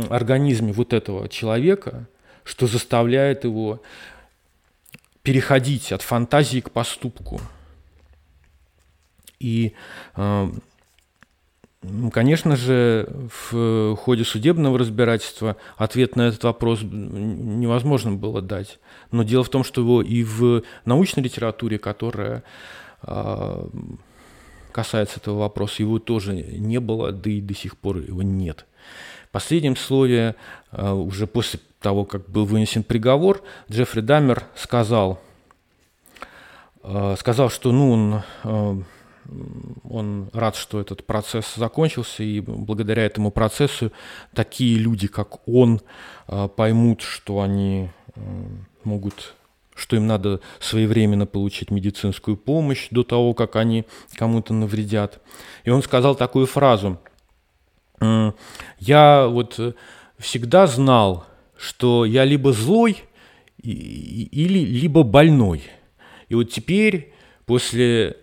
организме 0.10 0.72
вот 0.74 0.94
этого 0.94 1.30
человека, 1.30 2.08
что 2.44 2.68
заставляет 2.68 3.44
его 3.44 3.82
переходить 5.22 5.92
от 5.92 6.02
фантазии 6.02 6.60
к 6.60 6.72
поступку? 6.72 7.42
И, 9.40 9.74
а, 10.16 10.50
конечно 12.12 12.56
же, 12.56 13.10
в 13.50 13.96
ходе 13.96 14.24
судебного 14.24 14.80
разбирательства 14.80 15.58
ответ 15.78 16.16
на 16.16 16.28
этот 16.28 16.44
вопрос 16.44 16.80
невозможно 16.82 18.14
было 18.14 18.42
дать. 18.42 18.80
Но 19.12 19.24
дело 19.24 19.44
в 19.44 19.50
том, 19.50 19.64
что 19.64 19.82
его 19.82 20.02
и 20.02 20.24
в 20.24 20.64
научной 20.86 21.24
литературе, 21.24 21.78
которая 21.78 22.44
а, 23.02 23.70
касается 24.72 25.20
этого 25.20 25.40
вопроса, 25.40 25.84
его 25.84 26.00
тоже 26.00 26.34
не 26.34 26.80
было, 26.80 27.12
да 27.12 27.30
и 27.30 27.42
до 27.42 27.54
сих 27.54 27.78
пор 27.78 27.98
его 27.98 28.22
нет. 28.24 28.66
Последнем 29.34 29.76
слове, 29.76 30.36
а, 30.72 30.94
уже 30.94 31.28
после 31.28 31.60
того, 31.82 32.06
как 32.06 32.30
был 32.30 32.46
вынесен 32.46 32.84
приговор, 32.84 33.42
Джеффри 33.70 34.00
Даммер 34.00 34.44
сказал, 34.56 35.20
сказал, 37.18 37.50
что 37.50 37.72
ну, 37.74 37.92
он 37.92 38.86
он 39.90 40.30
рад, 40.34 40.56
что 40.56 40.80
этот 40.80 41.06
процесс 41.06 41.56
закончился, 41.56 42.24
и 42.24 42.42
благодаря 42.42 43.06
этому 43.06 43.32
процессу 43.32 43.92
такие 44.34 44.78
люди, 44.78 45.08
как 45.08 45.48
он, 45.48 45.82
поймут, 46.56 47.02
что 47.02 47.42
они 47.42 47.90
могут 48.84 49.34
что 49.76 49.96
им 49.96 50.08
надо 50.08 50.40
своевременно 50.60 51.26
получить 51.26 51.72
медицинскую 51.72 52.38
помощь 52.38 52.88
до 52.92 53.04
того, 53.04 53.34
как 53.34 53.56
они 53.56 53.86
кому-то 54.16 54.54
навредят. 54.54 55.20
И 55.64 55.70
он 55.70 55.82
сказал 55.82 56.16
такую 56.16 56.46
фразу. 56.46 57.00
Я 58.00 59.28
вот 59.28 59.60
всегда 60.18 60.68
знал, 60.68 61.26
что 61.58 62.06
я 62.06 62.26
либо 62.26 62.52
злой 62.54 63.04
или 63.62 64.60
либо 64.60 65.04
больной. 65.04 65.64
И 66.30 66.36
вот 66.36 66.52
теперь, 66.52 67.14
после 67.46 68.18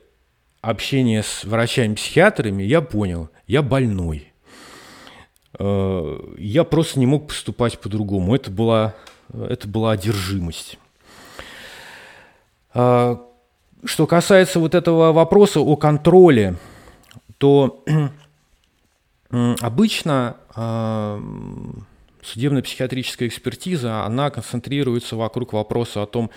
общения 0.60 1.22
с 1.22 1.44
врачами-психиатрами 1.44 2.62
я 2.62 2.80
понял, 2.80 3.30
я 3.46 3.62
больной. 3.62 4.32
Э, 5.58 6.18
я 6.38 6.64
просто 6.64 6.98
не 7.00 7.06
мог 7.06 7.28
поступать 7.28 7.78
по-другому. 7.78 8.34
Это 8.34 8.50
была, 8.50 8.94
это 9.32 9.66
была 9.68 9.92
одержимость. 9.92 10.78
Э, 12.74 13.16
что 13.84 14.06
касается 14.06 14.60
вот 14.60 14.74
этого 14.74 15.12
вопроса 15.12 15.60
о 15.60 15.76
контроле, 15.76 16.56
то 17.38 17.84
обычно 19.30 20.36
э, 20.56 21.20
судебно-психиатрическая 22.22 23.28
экспертиза, 23.28 24.04
она 24.04 24.30
концентрируется 24.30 25.16
вокруг 25.16 25.52
вопроса 25.52 26.02
о 26.02 26.06
том, 26.06 26.30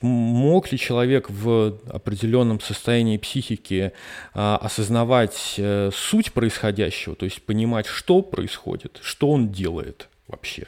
мог 0.00 0.70
ли 0.72 0.78
человек 0.78 1.30
в 1.30 1.78
определенном 1.88 2.60
состоянии 2.60 3.18
психики 3.18 3.92
а, 4.32 4.56
осознавать 4.56 5.56
а, 5.58 5.90
суть 5.92 6.32
происходящего, 6.32 7.14
то 7.14 7.24
есть 7.24 7.42
понимать, 7.42 7.86
что 7.86 8.22
происходит, 8.22 8.98
что 9.02 9.30
он 9.30 9.50
делает 9.50 10.08
вообще. 10.28 10.66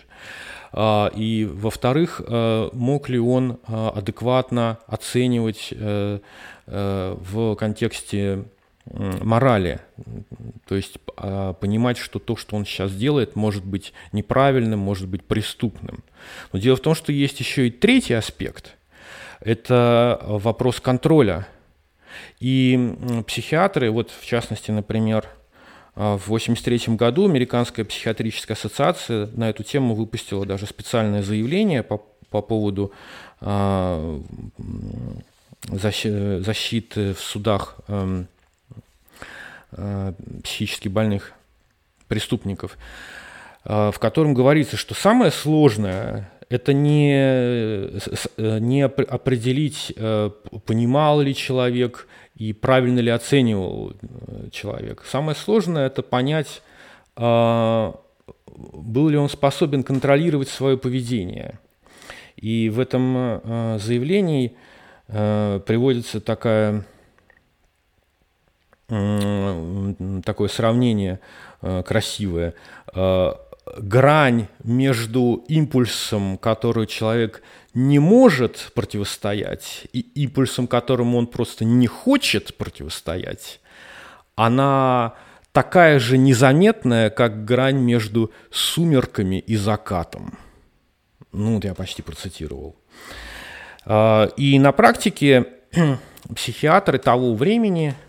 А, 0.73 1.11
и, 1.15 1.45
во-вторых, 1.45 2.21
а, 2.27 2.71
мог 2.73 3.09
ли 3.09 3.19
он 3.19 3.59
а, 3.67 3.91
адекватно 3.91 4.79
оценивать 4.87 5.73
а, 5.73 6.21
а, 6.67 7.19
в 7.21 7.55
контексте 7.57 8.45
морали. 8.92 9.81
То 10.66 10.77
есть 10.77 10.99
а, 11.16 11.55
понимать, 11.55 11.99
что 11.99 12.18
то, 12.18 12.37
что 12.37 12.57
он 12.57 12.64
сейчас 12.64 12.94
делает, 12.94 13.37
может 13.37 13.64
быть 13.64 13.92
неправильным, 14.12 14.79
может 14.79 15.09
быть 15.09 15.25
преступным. 15.25 16.05
Но 16.53 16.59
дело 16.59 16.77
в 16.77 16.81
том, 16.81 16.94
что 16.94 17.12
есть 17.12 17.40
еще 17.40 17.66
и 17.68 17.70
третий 17.70 18.14
аспект. 18.14 18.77
Это 19.40 20.20
вопрос 20.22 20.81
контроля. 20.81 21.46
И 22.40 22.94
психиатры, 23.27 23.90
вот 23.90 24.11
в 24.11 24.25
частности, 24.25 24.70
например, 24.70 25.29
а, 25.94 26.16
в 26.16 26.27
1983 26.27 26.96
году 26.96 27.29
Американская 27.29 27.85
психиатрическая 27.85 28.57
ассоциация 28.57 29.27
на 29.33 29.51
эту 29.51 29.64
тему 29.64 29.94
выпустила 29.94 30.46
даже 30.46 30.66
специальное 30.66 31.22
заявление 31.22 31.83
по, 31.83 32.03
по 32.31 32.40
поводу 32.42 32.92
защиты 35.68 37.12
в 37.12 37.20
судах 37.20 37.77
эм, 37.88 38.29
психически 40.43 40.89
больных 40.89 41.33
преступников, 42.09 42.79
э, 43.65 43.91
в 43.93 43.99
котором 43.99 44.35
говорится, 44.35 44.77
что 44.77 44.95
самое 44.95 45.31
сложное 45.31 46.31
это 46.49 46.73
не, 46.73 47.12
э, 47.12 47.99
не 48.61 48.83
определить, 48.83 49.93
понимал 50.65 51.21
ли 51.21 51.35
человек 51.35 52.07
и 52.37 52.53
правильно 52.53 53.01
ли 53.01 53.11
оценивал 53.11 53.95
человек. 54.53 55.03
Самое 55.11 55.37
сложное 55.37 55.89
это 55.89 56.03
понять, 56.03 56.62
был 57.17 57.99
ли 59.09 59.17
он 59.17 59.29
способен 59.29 59.83
контролировать 59.83 60.49
свое 60.49 60.79
поведение. 60.79 61.59
И 62.37 62.69
в 62.69 62.79
этом 62.79 63.41
заявлении 63.81 64.55
приводится 65.09 66.21
такая 66.21 66.85
такое 68.88 70.49
сравнение 70.49 71.20
э, 71.61 71.83
красивое. 71.83 72.55
Э, 72.94 73.33
грань 73.79 74.46
между 74.62 75.44
импульсом, 75.49 76.38
который 76.38 76.87
человек 76.87 77.42
не 77.75 77.99
может 77.99 78.70
противостоять, 78.75 79.88
и 79.92 80.01
импульсом, 80.01 80.68
которому 80.68 81.18
он 81.18 81.27
просто 81.27 81.64
не 81.64 81.88
хочет 81.88 82.57
противостоять, 82.57 83.61
она 84.37 85.14
такая 85.53 85.99
же 85.99 86.16
незаметная, 86.16 87.11
как 87.11 87.44
грань 87.44 87.79
между 87.79 88.31
сумерками 88.50 89.40
и 89.40 89.56
закатом. 89.56 90.38
Ну, 91.33 91.54
вот 91.54 91.65
я 91.65 91.75
почти 91.75 92.02
процитировал. 92.02 92.77
Э, 93.85 94.29
и 94.37 94.61
на 94.61 94.71
практике 94.71 95.44
психиатры 96.37 96.98
того 96.98 97.35
времени– 97.35 97.96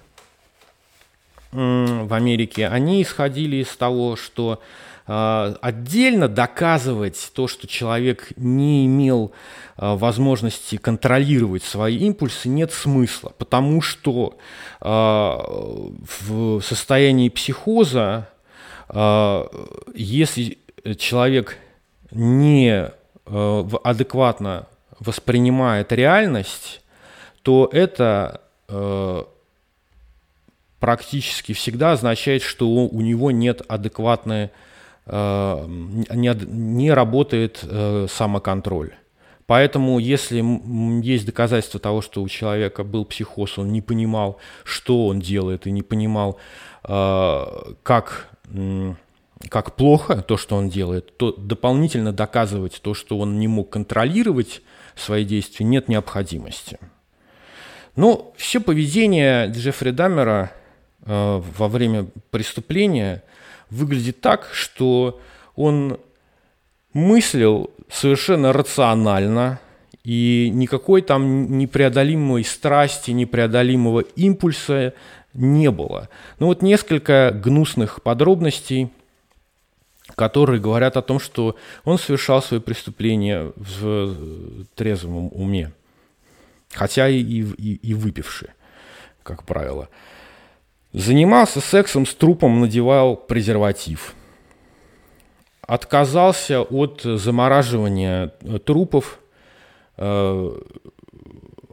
в 1.58 2.14
Америке, 2.14 2.68
они 2.68 3.01
исходили 3.01 3.58
из 3.58 3.76
того, 3.76 4.16
что 4.16 4.62
э, 5.08 5.55
отдельно 5.60 6.28
доказывать 6.28 7.32
то, 7.34 7.47
что 7.47 7.66
человек 7.66 8.32
не 8.36 8.86
имел 8.86 9.32
э, 9.78 9.95
возможности 9.95 10.78
контролировать 10.78 11.64
свои 11.64 11.97
импульсы, 11.97 12.47
нет 12.47 12.72
смысла, 12.72 13.34
потому 13.39 13.82
что 13.82 14.38
э, 14.82 14.88
в 14.88 16.62
состоянии 16.62 17.30
психоза, 17.30 18.30
если 19.93 20.60
человек 20.97 21.58
не 22.12 22.89
адекватно 23.26 24.68
воспринимает 24.97 25.91
реальность, 25.91 26.82
то 27.41 27.70
это 27.74 28.41
практически 30.80 31.54
всегда 31.54 31.94
означает, 31.94 32.42
что 32.42 32.68
у 32.70 33.02
него 33.02 33.32
нет 33.32 33.62
адекватной, 33.68 34.52
э, 35.06 35.66
не, 35.68 36.92
работает 36.92 37.60
э, 37.64 38.08
самоконтроль. 38.10 38.94
Поэтому, 39.46 39.98
если 39.98 40.44
есть 41.02 41.26
доказательства 41.26 41.80
того, 41.80 42.02
что 42.02 42.22
у 42.22 42.28
человека 42.28 42.84
был 42.84 43.06
психоз, 43.06 43.58
он 43.58 43.72
не 43.72 43.82
понимал, 43.82 44.38
что 44.66 45.08
он 45.08 45.22
делает, 45.22 45.68
и 45.68 45.72
не 45.72 45.84
понимал, 45.84 46.38
э, 46.84 47.46
как, 47.84 48.30
как 49.50 49.76
плохо 49.78 50.22
то, 50.22 50.36
что 50.36 50.58
он 50.58 50.70
делает, 50.70 51.16
то 51.18 51.32
дополнительно 51.32 52.12
доказывать 52.12 52.82
то, 52.82 52.94
что 52.94 53.18
он 53.18 53.40
не 53.40 53.48
мог 53.48 53.70
контролировать 53.70 54.62
свои 54.96 55.24
действия, 55.24 55.66
нет 55.66 55.88
необходимости. 55.88 56.78
Но 57.96 58.34
все 58.38 58.60
поведение 58.60 59.48
Джеффри 59.48 59.92
Даммера 59.92 60.52
во 61.08 61.68
время 61.68 62.08
преступления 62.32 63.24
выглядит 63.70 64.22
так, 64.22 64.49
что 64.51 65.20
он 65.55 65.99
мыслил 66.93 67.72
совершенно 67.89 68.53
рационально, 68.53 69.60
и 70.03 70.49
никакой 70.53 71.01
там 71.01 71.58
непреодолимой 71.58 72.43
страсти, 72.43 73.12
непреодолимого 73.12 74.01
импульса 74.16 74.93
не 75.34 75.70
было. 75.70 76.10
Ну 76.39 76.47
вот 76.47 76.62
несколько 76.62 77.32
гнусных 77.32 78.01
подробностей, 78.01 78.89
которые 80.16 80.62
говорят 80.62 80.97
о 80.97 81.01
том, 81.01 81.20
что 81.20 81.58
он 81.84 81.99
совершал 81.99 82.41
свои 82.41 82.60
преступления 82.60 83.51
в 83.55 84.66
трезвом 84.76 85.30
уме, 85.34 85.74
хотя 86.72 87.10
и, 87.10 87.22
и, 87.22 87.76
и 87.76 87.93
выпивший, 87.93 88.49
как 89.24 89.43
правило. 89.43 89.89
Занимался 90.98 91.62
сексом 91.62 92.06
с 92.06 92.14
трупом, 92.14 92.60
надевал 92.60 93.16
презерватив– 93.16 94.14
отказался 95.68 96.62
от 96.62 97.02
замораживания 97.04 98.34
э, 98.41 98.58
трупов, 98.60 99.20
э, 99.98 100.52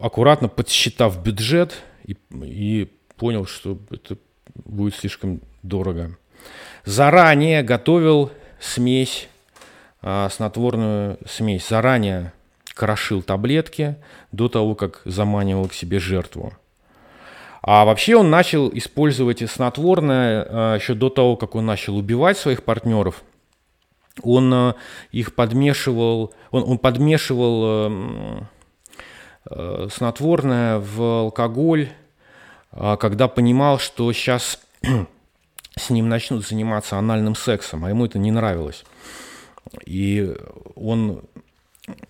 аккуратно 0.00 0.48
подсчитав 0.48 1.22
бюджет 1.22 1.82
и, 2.04 2.16
и 2.42 2.92
понял, 3.16 3.46
что 3.46 3.78
это 3.90 4.18
будет 4.64 4.96
слишком 4.96 5.40
дорого. 5.62 6.18
Заранее 6.84 7.62
готовил 7.62 8.32
смесь, 8.60 9.28
э, 10.02 10.28
снотворную 10.30 11.18
смесь, 11.26 11.68
заранее 11.68 12.32
крошил 12.74 13.22
таблетки 13.22 13.94
до 14.32 14.48
того, 14.48 14.74
как 14.74 15.02
заманивал 15.04 15.68
к 15.68 15.74
себе 15.74 16.00
жертву. 16.00 16.52
А 17.66 17.84
вообще 17.86 18.16
он 18.16 18.28
начал 18.28 18.70
использовать 18.76 19.48
снотворное 19.50 20.76
еще 20.76 20.92
до 20.92 21.08
того, 21.08 21.36
как 21.36 21.54
он 21.54 21.64
начал 21.64 21.96
убивать 21.96 22.36
своих 22.36 22.62
партнеров– 22.62 23.22
он 24.22 24.52
э, 24.54 24.74
их 25.10 25.34
подмешивал, 25.34 26.32
он, 26.50 26.62
он 26.64 26.78
подмешивал 26.78 27.64
э, 27.66 28.42
э, 29.50 29.88
снотворное 29.90 30.78
в 30.78 31.20
алкоголь, 31.20 31.90
а 32.70 32.96
когда 32.96 33.28
понимал, 33.28 33.78
что 33.78 34.12
сейчас 34.12 34.60
с 35.76 35.90
ним 35.90 36.08
начнут 36.08 36.46
заниматься 36.46 36.96
анальным 36.96 37.34
сексом, 37.34 37.84
а 37.84 37.90
ему 37.90 38.06
это 38.06 38.18
не 38.18 38.30
нравилось. 38.30 38.84
И 39.84 40.36
он 40.76 41.22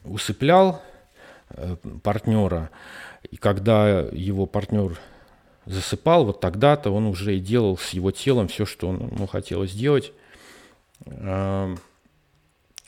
усыплял 0.04 0.82
партнера, 2.02 2.70
и 3.30 3.36
когда 3.36 4.00
его 4.00 4.46
партнер 4.46 4.98
засыпал, 5.66 6.24
вот 6.24 6.40
тогда-то 6.40 6.90
он 6.90 7.06
уже 7.06 7.36
и 7.36 7.40
делал 7.40 7.78
с 7.78 7.90
его 7.90 8.10
телом 8.10 8.48
все, 8.48 8.66
что 8.66 8.88
он, 8.88 9.08
ему 9.08 9.26
хотелось 9.26 9.72
сделать. 9.72 10.12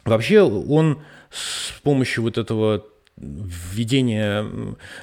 Вообще 0.05 0.43
он 0.43 1.03
с 1.31 1.73
помощью 1.83 2.23
вот 2.23 2.39
этого 2.39 2.85
введения 3.17 4.47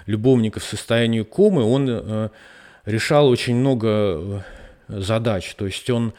любовника 0.06 0.60
в 0.60 0.64
состояние 0.64 1.24
комы, 1.24 1.64
он 1.64 1.88
э, 1.90 2.30
решал 2.86 3.28
очень 3.28 3.56
много 3.56 3.88
э, 4.88 5.00
задач. 5.00 5.56
То 5.56 5.66
есть 5.66 5.90
он 5.90 6.14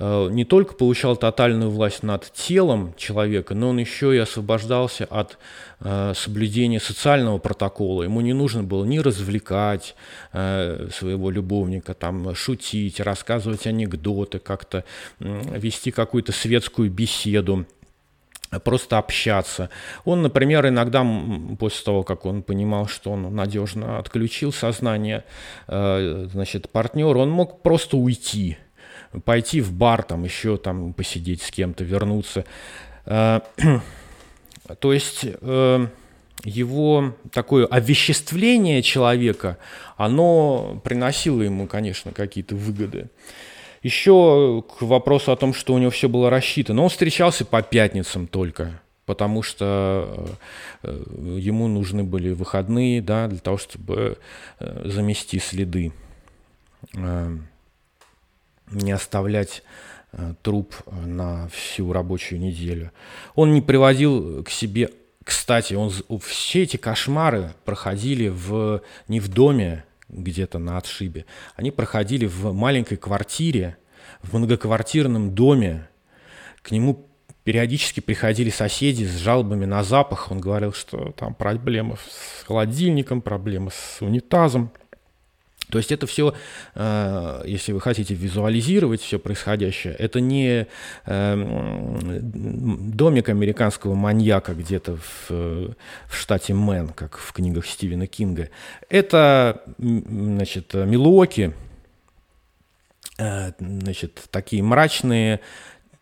не 0.00 0.44
только 0.44 0.74
получал 0.74 1.16
тотальную 1.16 1.70
власть 1.70 2.02
над 2.02 2.30
телом 2.32 2.94
человека, 2.96 3.54
но 3.54 3.70
он 3.70 3.78
еще 3.78 4.14
и 4.14 4.18
освобождался 4.18 5.06
от 5.10 5.38
соблюдения 6.16 6.78
социального 6.78 7.38
протокола. 7.38 8.04
Ему 8.04 8.20
не 8.20 8.32
нужно 8.32 8.62
было 8.62 8.84
ни 8.84 8.98
развлекать 8.98 9.96
своего 10.32 11.30
любовника, 11.30 11.94
там, 11.94 12.34
шутить, 12.34 13.00
рассказывать 13.00 13.66
анекдоты, 13.66 14.38
как-то 14.38 14.84
вести 15.18 15.90
какую-то 15.90 16.30
светскую 16.30 16.90
беседу 16.90 17.66
просто 18.64 18.98
общаться. 18.98 19.68
Он, 20.04 20.22
например, 20.22 20.66
иногда 20.68 21.06
после 21.58 21.84
того, 21.84 22.02
как 22.02 22.24
он 22.24 22.42
понимал, 22.42 22.86
что 22.86 23.10
он 23.10 23.34
надежно 23.34 23.98
отключил 23.98 24.52
сознание, 24.52 25.24
э, 25.66 26.28
значит, 26.32 26.70
партнер, 26.70 27.16
он 27.16 27.30
мог 27.30 27.62
просто 27.62 27.96
уйти, 27.98 28.56
пойти 29.24 29.60
в 29.60 29.72
бар, 29.72 30.02
там 30.02 30.24
еще 30.24 30.56
там 30.56 30.92
посидеть 30.92 31.42
с 31.42 31.50
кем-то, 31.50 31.84
вернуться. 31.84 32.44
Э, 33.06 33.40
то 34.80 34.92
есть 34.92 35.20
э, 35.24 35.86
его 36.44 37.14
такое 37.32 37.66
овеществление 37.66 38.82
человека, 38.82 39.58
оно 39.96 40.80
приносило 40.84 41.42
ему, 41.42 41.66
конечно, 41.66 42.12
какие-то 42.12 42.54
выгоды. 42.54 43.08
Еще 43.82 44.64
к 44.76 44.82
вопросу 44.82 45.32
о 45.32 45.36
том, 45.36 45.54
что 45.54 45.72
у 45.72 45.78
него 45.78 45.90
все 45.90 46.08
было 46.08 46.30
рассчитано. 46.30 46.82
Он 46.82 46.88
встречался 46.88 47.44
по 47.44 47.62
пятницам 47.62 48.26
только, 48.26 48.82
потому 49.06 49.42
что 49.42 50.36
э, 50.82 51.04
ему 51.38 51.68
нужны 51.68 52.02
были 52.02 52.32
выходные 52.32 53.00
да, 53.00 53.28
для 53.28 53.38
того, 53.38 53.56
чтобы 53.56 54.18
замести 54.58 55.38
следы, 55.38 55.92
не 58.70 58.92
оставлять 58.92 59.62
труп 60.42 60.74
на 60.90 61.48
всю 61.48 61.92
рабочую 61.92 62.40
неделю. 62.40 62.92
Он 63.34 63.52
не 63.52 63.60
приводил 63.60 64.42
к 64.42 64.50
себе 64.50 64.90
кстати, 65.28 65.74
он, 65.74 65.90
все 66.20 66.62
эти 66.62 66.78
кошмары 66.78 67.52
проходили 67.66 68.28
в, 68.28 68.80
не 69.08 69.20
в 69.20 69.28
доме, 69.28 69.84
где-то 70.08 70.58
на 70.58 70.78
отшибе. 70.78 71.26
Они 71.54 71.70
проходили 71.70 72.24
в 72.24 72.54
маленькой 72.54 72.96
квартире, 72.96 73.76
в 74.22 74.38
многоквартирном 74.38 75.34
доме. 75.34 75.86
К 76.62 76.70
нему 76.70 77.06
периодически 77.44 78.00
приходили 78.00 78.48
соседи 78.48 79.04
с 79.04 79.18
жалобами 79.18 79.66
на 79.66 79.84
запах. 79.84 80.30
Он 80.30 80.40
говорил, 80.40 80.72
что 80.72 81.12
там 81.12 81.34
проблемы 81.34 81.96
с 81.96 82.44
холодильником, 82.46 83.20
проблемы 83.20 83.70
с 83.70 84.00
унитазом. 84.00 84.70
То 85.70 85.78
есть 85.78 85.92
это 85.92 86.06
все, 86.06 86.34
э, 86.74 87.42
если 87.46 87.72
вы 87.72 87.80
хотите 87.80 88.14
визуализировать 88.14 89.02
все 89.02 89.18
происходящее, 89.18 89.94
это 89.94 90.20
не 90.20 90.66
э, 91.04 92.20
домик 92.20 93.28
американского 93.28 93.94
маньяка 93.94 94.54
где-то 94.54 94.98
в, 95.28 95.74
штате 96.10 96.54
Мэн, 96.54 96.88
как 96.88 97.18
в 97.18 97.32
книгах 97.32 97.66
Стивена 97.66 98.06
Кинга. 98.06 98.48
Это, 98.88 99.62
значит, 99.78 100.72
Милуоки, 100.72 101.52
э, 103.18 103.52
значит, 103.58 104.24
такие 104.30 104.62
мрачные 104.62 105.40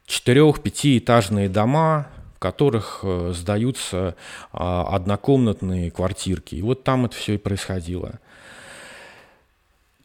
четырех-пятиэтажные 0.06 1.48
дома, 1.48 2.06
в 2.36 2.38
которых 2.38 3.02
сдаются 3.30 4.14
а, 4.52 4.94
однокомнатные 4.94 5.90
квартирки. 5.90 6.54
И 6.54 6.62
вот 6.62 6.84
там 6.84 7.06
это 7.06 7.16
все 7.16 7.34
и 7.34 7.38
происходило. 7.38 8.20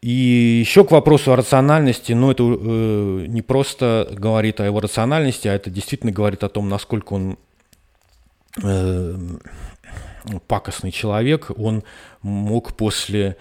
И 0.02 0.64
еще 0.66 0.84
к 0.84 0.90
вопросу 0.90 1.32
о 1.32 1.36
рациональности, 1.36 2.14
ну 2.14 2.32
это 2.32 2.44
э, 2.44 3.26
не 3.28 3.44
просто 3.44 4.08
говорит 4.12 4.60
о 4.60 4.66
его 4.66 4.80
рациональности, 4.80 5.48
а 5.48 5.54
это 5.54 5.70
действительно 5.70 6.12
говорит 6.12 6.44
о 6.44 6.50
том, 6.50 6.70
насколько 6.70 7.14
он 7.14 7.38
э, 8.64 9.16
пакостный 10.48 10.92
человек. 10.92 11.52
Он 11.56 11.84
мог 12.24 12.76
после 12.76 13.38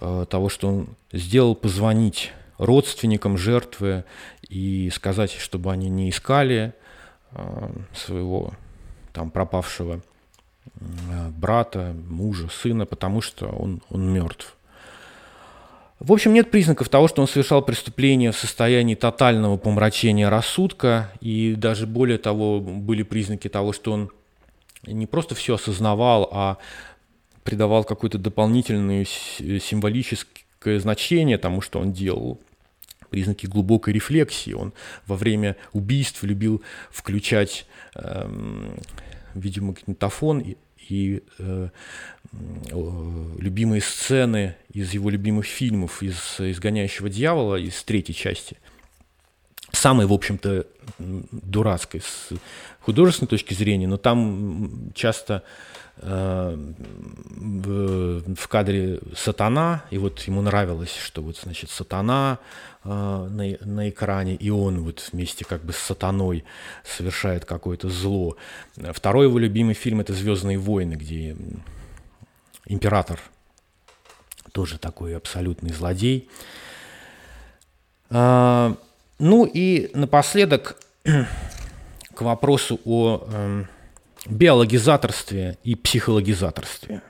э, 0.00 0.26
того, 0.30 0.48
что 0.48 0.68
он 0.68 0.88
сделал, 1.12 1.56
позвонить 1.56 2.32
родственникам 2.58 3.36
жертвы 3.36 4.04
и 4.48 4.90
сказать, 4.90 5.32
чтобы 5.32 5.72
они 5.72 5.88
не 5.88 6.10
искали 6.10 6.74
э, 7.32 7.70
своего 7.92 8.52
там 9.12 9.32
пропавшего 9.32 10.00
брата, 11.30 11.94
мужа, 12.08 12.48
сына, 12.48 12.86
потому 12.86 13.20
что 13.20 13.46
он, 13.46 13.82
он 13.90 14.12
мертв. 14.12 14.53
В 16.04 16.12
общем, 16.12 16.34
нет 16.34 16.50
признаков 16.50 16.90
того, 16.90 17.08
что 17.08 17.22
он 17.22 17.28
совершал 17.28 17.62
преступление 17.62 18.30
в 18.30 18.36
состоянии 18.36 18.94
тотального 18.94 19.56
помрачения 19.56 20.28
рассудка, 20.28 21.10
и 21.22 21.54
даже 21.56 21.86
более 21.86 22.18
того, 22.18 22.60
были 22.60 23.02
признаки 23.02 23.48
того, 23.48 23.72
что 23.72 23.92
он 23.92 24.10
не 24.86 25.06
просто 25.06 25.34
все 25.34 25.54
осознавал, 25.54 26.28
а 26.30 26.58
придавал 27.42 27.84
какое-то 27.84 28.18
дополнительное 28.18 29.06
символическое 29.06 30.78
значение 30.78 31.38
тому, 31.38 31.62
что 31.62 31.80
он 31.80 31.94
делал 31.94 32.38
признаки 33.08 33.46
глубокой 33.46 33.94
рефлексии. 33.94 34.52
Он 34.52 34.74
во 35.06 35.16
время 35.16 35.56
убийств 35.72 36.22
любил 36.22 36.62
включать, 36.90 37.64
э, 37.94 38.28
видимо, 39.34 39.68
магнитофон 39.68 40.40
и, 40.40 40.58
и 40.86 41.22
э, 41.38 41.70
любимые 43.38 43.80
сцены 43.80 44.56
из 44.72 44.92
его 44.94 45.10
любимых 45.10 45.46
фильмов, 45.46 46.02
из 46.02 46.16
«Изгоняющего 46.38 47.08
дьявола», 47.08 47.56
из 47.56 47.82
третьей 47.84 48.14
части. 48.14 48.56
Самой, 49.72 50.06
в 50.06 50.12
общем-то, 50.12 50.66
дурацкой 50.98 52.00
с 52.00 52.30
художественной 52.80 53.28
точки 53.28 53.54
зрения, 53.54 53.88
но 53.88 53.96
там 53.96 54.92
часто 54.94 55.42
э, 55.96 56.56
в, 56.56 58.34
в 58.34 58.48
кадре 58.48 59.00
сатана, 59.16 59.84
и 59.90 59.98
вот 59.98 60.20
ему 60.20 60.42
нравилось, 60.42 60.94
что 60.94 61.22
вот, 61.22 61.38
значит, 61.38 61.70
сатана 61.70 62.38
э, 62.84 62.88
на, 62.88 63.66
на 63.66 63.88
экране, 63.88 64.36
и 64.36 64.50
он 64.50 64.84
вот 64.84 65.10
вместе 65.12 65.44
как 65.44 65.64
бы 65.64 65.72
с 65.72 65.78
сатаной 65.78 66.44
совершает 66.84 67.44
какое-то 67.44 67.88
зло. 67.88 68.36
Второй 68.76 69.26
его 69.26 69.38
любимый 69.38 69.74
фильм– 69.74 70.00
это 70.02 70.12
«Звездные 70.12 70.58
войны», 70.58 70.94
где 70.94 71.36
император 72.66 73.20
тоже 74.52 74.78
такой 74.78 75.16
абсолютный 75.16 75.72
злодей. 75.72 76.28
А, 78.10 78.76
ну 79.18 79.44
и 79.44 79.90
напоследок 79.94 80.78
к 82.14 82.22
вопросу 82.22 82.80
о 82.84 83.26
э, 83.26 83.64
биологизаторстве 84.26 85.58
и 85.64 85.74
психологизаторстве. 85.74 87.02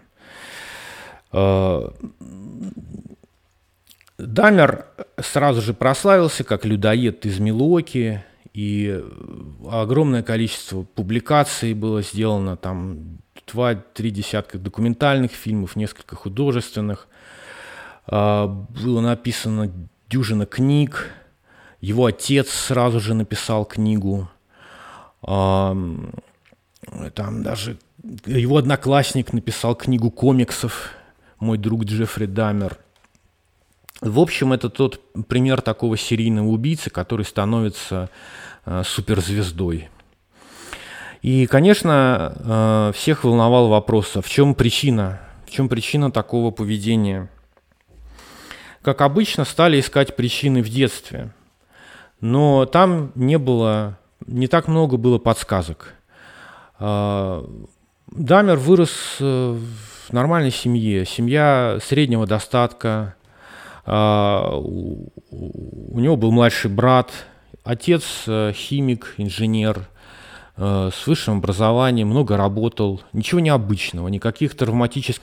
Э, 1.33 1.91
Дамер 4.17 4.87
сразу 5.19 5.61
же 5.61 5.75
прославился 5.75 6.45
как 6.45 6.65
людоед 6.65 7.27
из 7.27 7.41
Милуоки, 7.41 8.25
и 8.55 9.05
огромное 9.69 10.23
количество 10.23 10.85
публикаций 10.85 11.75
было 11.75 12.01
сделано, 12.01 12.57
там 12.57 13.19
два-три 13.47 14.11
десятка 14.11 14.59
документальных 14.59 15.33
фильмов, 15.33 15.77
несколько 15.77 16.17
художественных. 16.17 17.09
Э, 18.07 18.47
было 18.47 19.01
написано 19.01 19.73
дюжина 20.09 20.47
книг. 20.47 21.11
Его 21.81 22.07
отец 22.07 22.49
сразу 22.51 23.01
же 23.01 23.15
написал 23.15 23.65
книгу 23.65 24.29
там 27.15 27.43
даже 27.43 27.79
его 28.27 28.59
одноклассник 28.59 29.33
написал 29.33 29.75
книгу 29.75 30.11
комиксов, 30.11 30.91
мой 31.39 31.59
друг 31.59 31.85
Джеффри 31.85 32.27
Дамер. 32.27 32.79
В 34.01 34.19
общем, 34.19 34.53
это 34.53 34.69
тот 34.69 35.01
пример 35.29 35.63
такого 35.63 35.97
серийного 35.97 36.49
убийцы, 36.49 36.91
который 36.91 37.25
становится 37.25 38.11
э, 38.67 38.83
суперзвездой. 38.85 39.89
И, 41.25 41.47
конечно, 41.47 42.35
э, 42.37 42.93
всех 42.95 43.25
волновал 43.25 43.69
вопрос, 43.69 44.15
а 44.15 44.21
в 44.21 44.29
чем 44.29 44.55
причина? 44.55 45.21
В 45.47 45.51
чем 45.51 45.71
причина 45.71 46.11
такого 46.11 46.51
поведения? 46.51 47.31
Как 48.83 49.01
обычно, 49.01 49.47
стали 49.47 49.81
искать 49.81 50.17
причины 50.17 50.63
в 50.63 50.69
детстве. 50.69 51.33
Но 52.21 52.67
там 52.67 53.11
не 53.15 53.39
было 53.39 53.99
не 54.27 54.49
так 54.49 54.69
много 54.69 54.99
было 54.99 55.17
подсказок. 55.19 55.95
А, 56.79 57.43
Дамер 58.09 58.59
вырос 58.59 59.17
э, 59.19 59.59
в 60.07 60.13
нормальной 60.13 60.51
семье, 60.51 61.07
семья 61.07 61.79
среднего 61.83 62.27
достатка. 62.27 63.15
У 63.87 63.91
него 66.01 66.17
был 66.17 66.33
младший 66.33 66.71
брат, 66.71 67.11
отец 67.65 68.25
э, 68.27 68.53
химик, 68.55 69.15
инженер 69.17 69.89
э, 70.57 70.91
с 70.93 71.07
высшим 71.07 71.39
образованием, 71.39 72.09
много 72.09 72.37
работал, 72.37 73.03
ничего 73.13 73.41
необычного, 73.41 74.09
никаких 74.09 74.57
травматических 74.57 75.23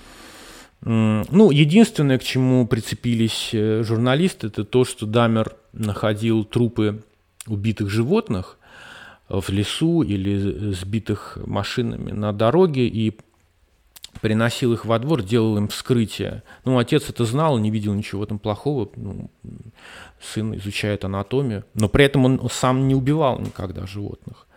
ну, 0.84 1.52
единственное, 1.52 2.18
к 2.18 2.24
чему 2.24 2.66
прицепились 2.66 3.52
журналисты, 3.54 4.48
это 4.48 4.66
то, 4.66 4.84
что 4.84 5.06
Дамер 5.06 5.56
находил 5.74 6.44
трупы 6.44 7.04
убитых 7.46 7.92
животных 7.92 8.58
в 9.30 9.48
лесу 9.50 10.02
или 10.02 10.74
сбитых 10.74 11.38
машинами 11.46 12.12
на 12.12 12.34
дороге 12.34 12.88
и 12.88 13.16
приносил 14.20 14.74
их 14.74 14.86
во 14.86 15.00
двор, 15.00 15.24
делал 15.24 15.58
им 15.58 15.68
вскрытие. 15.68 16.44
Ну, 16.66 16.78
отец 16.78 17.10
это 17.10 17.26
знал, 17.26 17.58
не 17.58 17.72
видел 17.72 17.94
ничего 17.94 18.26
там 18.26 18.40
плохого. 18.40 18.90
Ну, 18.96 19.30
сын 20.22 20.56
изучает 20.56 21.06
анатомию, 21.06 21.64
но 21.74 21.88
при 21.88 22.06
этом 22.06 22.26
он 22.26 22.50
сам 22.52 22.88
не 22.88 22.96
убивал 22.96 23.40
никогда 23.40 23.86
животных. 23.86 24.48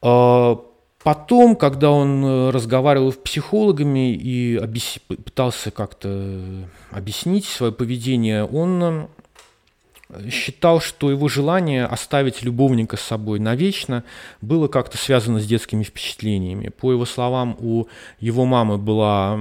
А 0.00 0.60
потом, 1.02 1.56
когда 1.56 1.90
он 1.90 2.50
разговаривал 2.50 3.12
с 3.12 3.16
психологами 3.16 4.12
и 4.14 4.56
объяс... 4.56 4.98
пытался 5.08 5.70
как-то 5.70 6.68
объяснить 6.90 7.44
свое 7.44 7.72
поведение, 7.72 8.44
он 8.44 9.08
считал, 10.30 10.80
что 10.80 11.10
его 11.10 11.28
желание 11.28 11.84
оставить 11.84 12.42
любовника 12.42 12.96
с 12.96 13.00
собой 13.00 13.38
навечно 13.38 14.04
было 14.40 14.66
как-то 14.68 14.96
связано 14.96 15.38
с 15.38 15.46
детскими 15.46 15.82
впечатлениями. 15.82 16.68
По 16.68 16.92
его 16.92 17.04
словам, 17.04 17.56
у 17.60 17.86
его 18.18 18.46
мамы 18.46 18.78
была 18.78 19.38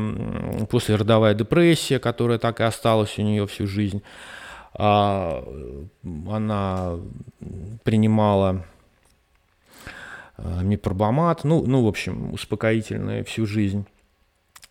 послеродовая 0.69 1.33
депрессия, 1.33 1.99
которая 1.99 2.37
так 2.37 2.59
и 2.59 2.63
осталась 2.63 3.17
у 3.17 3.21
нее 3.21 3.47
всю 3.47 3.65
жизнь. 3.67 4.01
А, 4.73 5.43
она 6.29 6.95
принимала 7.83 8.65
а, 10.37 10.61
мипробамат, 10.61 11.43
ну, 11.43 11.63
ну, 11.65 11.83
в 11.83 11.87
общем, 11.87 12.33
успокоительное 12.33 13.23
всю 13.23 13.45
жизнь. 13.45 13.85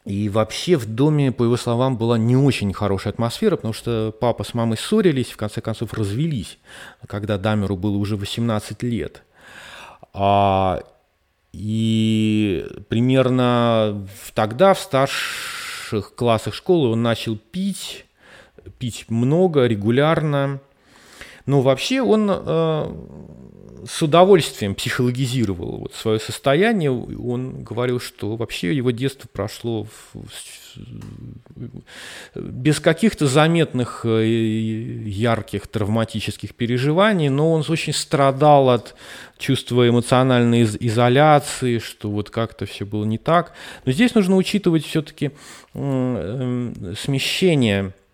И 0.04 0.28
вообще 0.28 0.76
в 0.76 0.86
доме, 0.86 1.32
по 1.32 1.42
его 1.42 1.56
словам, 1.56 1.96
была 1.96 2.16
не 2.16 2.36
очень 2.36 2.72
хорошая 2.72 3.12
атмосфера, 3.12 3.56
потому 3.56 3.74
что 3.74 4.14
папа 4.20 4.44
с 4.44 4.54
мамой 4.54 4.78
ссорились, 4.78 5.32
в 5.32 5.36
конце 5.36 5.60
концов 5.60 5.92
развелись, 5.94 6.58
когда 7.08 7.38
Дамеру 7.38 7.76
было 7.76 7.96
уже 7.96 8.16
18 8.16 8.84
лет. 8.84 9.24
А, 10.12 10.84
и 11.52 12.64
примерно 12.88 14.06
тогда, 14.34 14.74
в 14.74 14.78
старших 14.78 16.14
классах 16.14 16.54
школы, 16.54 16.90
он 16.90 17.02
начал 17.02 17.36
пить, 17.36 18.06
пить 18.78 19.06
много, 19.08 19.66
регулярно. 19.66 20.60
Но 21.46 21.62
вообще 21.62 22.00
он 22.00 22.30
э, 22.30 22.94
с 23.88 24.02
удовольствием 24.02 24.74
психологизировал 24.74 25.78
вот 25.78 25.94
свое 25.94 26.18
состояние. 26.18 26.90
Он 26.90 27.62
говорил, 27.62 28.00
что 28.00 28.36
вообще 28.36 28.74
его 28.74 28.90
детство 28.90 29.28
прошло 29.32 29.84
в, 29.84 30.16
без 32.34 32.80
каких-то 32.80 33.26
заметных 33.26 34.04
э, 34.04 34.26
ярких 34.26 35.66
травматических 35.66 36.54
переживаний, 36.54 37.28
но 37.28 37.52
он 37.52 37.64
очень 37.68 37.92
страдал 37.92 38.70
от 38.70 38.94
чувства 39.38 39.88
эмоциональной 39.88 40.64
изоляции, 40.64 41.78
что 41.78 42.10
вот 42.10 42.30
как-то 42.30 42.66
все 42.66 42.84
было 42.84 43.04
не 43.04 43.18
так. 43.18 43.52
Но 43.84 43.92
здесь 43.92 44.14
нужно 44.14 44.36
учитывать 44.36 44.84
все-таки 44.84 45.30
эм, 45.74 46.96
смещение 46.96 47.86
Э, 47.86 48.05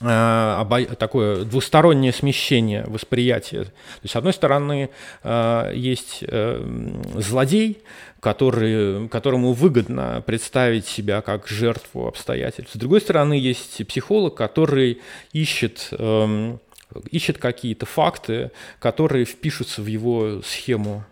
такое 0.00 1.44
двустороннее 1.44 2.12
смещение 2.12 2.84
восприятия. 2.86 3.64
То 3.64 3.70
есть, 4.02 4.14
с 4.14 4.16
одной 4.16 4.32
стороны, 4.32 4.88
э, 5.22 5.72
есть 5.74 6.20
э, 6.22 6.98
злодей, 7.16 7.82
который, 8.20 9.08
которому 9.08 9.52
выгодно 9.52 10.22
представить 10.24 10.86
себя 10.86 11.20
как 11.20 11.48
жертву 11.48 12.06
обстоятельств. 12.06 12.74
С 12.74 12.78
другой 12.78 13.02
стороны, 13.02 13.34
есть 13.34 13.86
психолог, 13.86 14.34
который 14.34 15.00
ищет, 15.32 15.88
эм, 15.92 16.60
ищет 17.10 17.36
какие-то 17.36 17.84
факты, 17.84 18.52
которые 18.78 19.26
впишутся 19.26 19.82
в 19.82 19.86
его 19.86 20.40
схему 20.42 21.04
Э, 21.04 21.09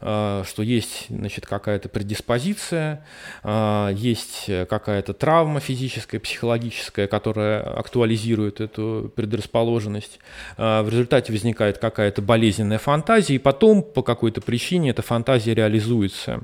что 0.00 0.62
есть 0.62 1.06
значит, 1.08 1.46
какая-то 1.46 1.88
предиспозиция, 1.88 3.04
э, 3.42 3.90
есть 3.94 4.50
какая-то 4.68 5.14
травма 5.14 5.60
физическая, 5.60 6.20
психологическая, 6.20 7.06
которая 7.06 7.62
актуализирует 7.62 8.60
эту 8.60 9.12
предрасположенность. 9.14 10.18
Э, 10.56 10.82
в 10.82 10.88
результате 10.88 11.32
возникает 11.32 11.78
какая-то 11.78 12.22
болезненная 12.22 12.78
фантазия, 12.78 13.34
и 13.34 13.38
потом 13.38 13.82
по 13.82 14.02
какой-то 14.02 14.40
причине 14.40 14.90
эта 14.90 15.02
фантазия 15.02 15.54
реализуется. 15.54 16.40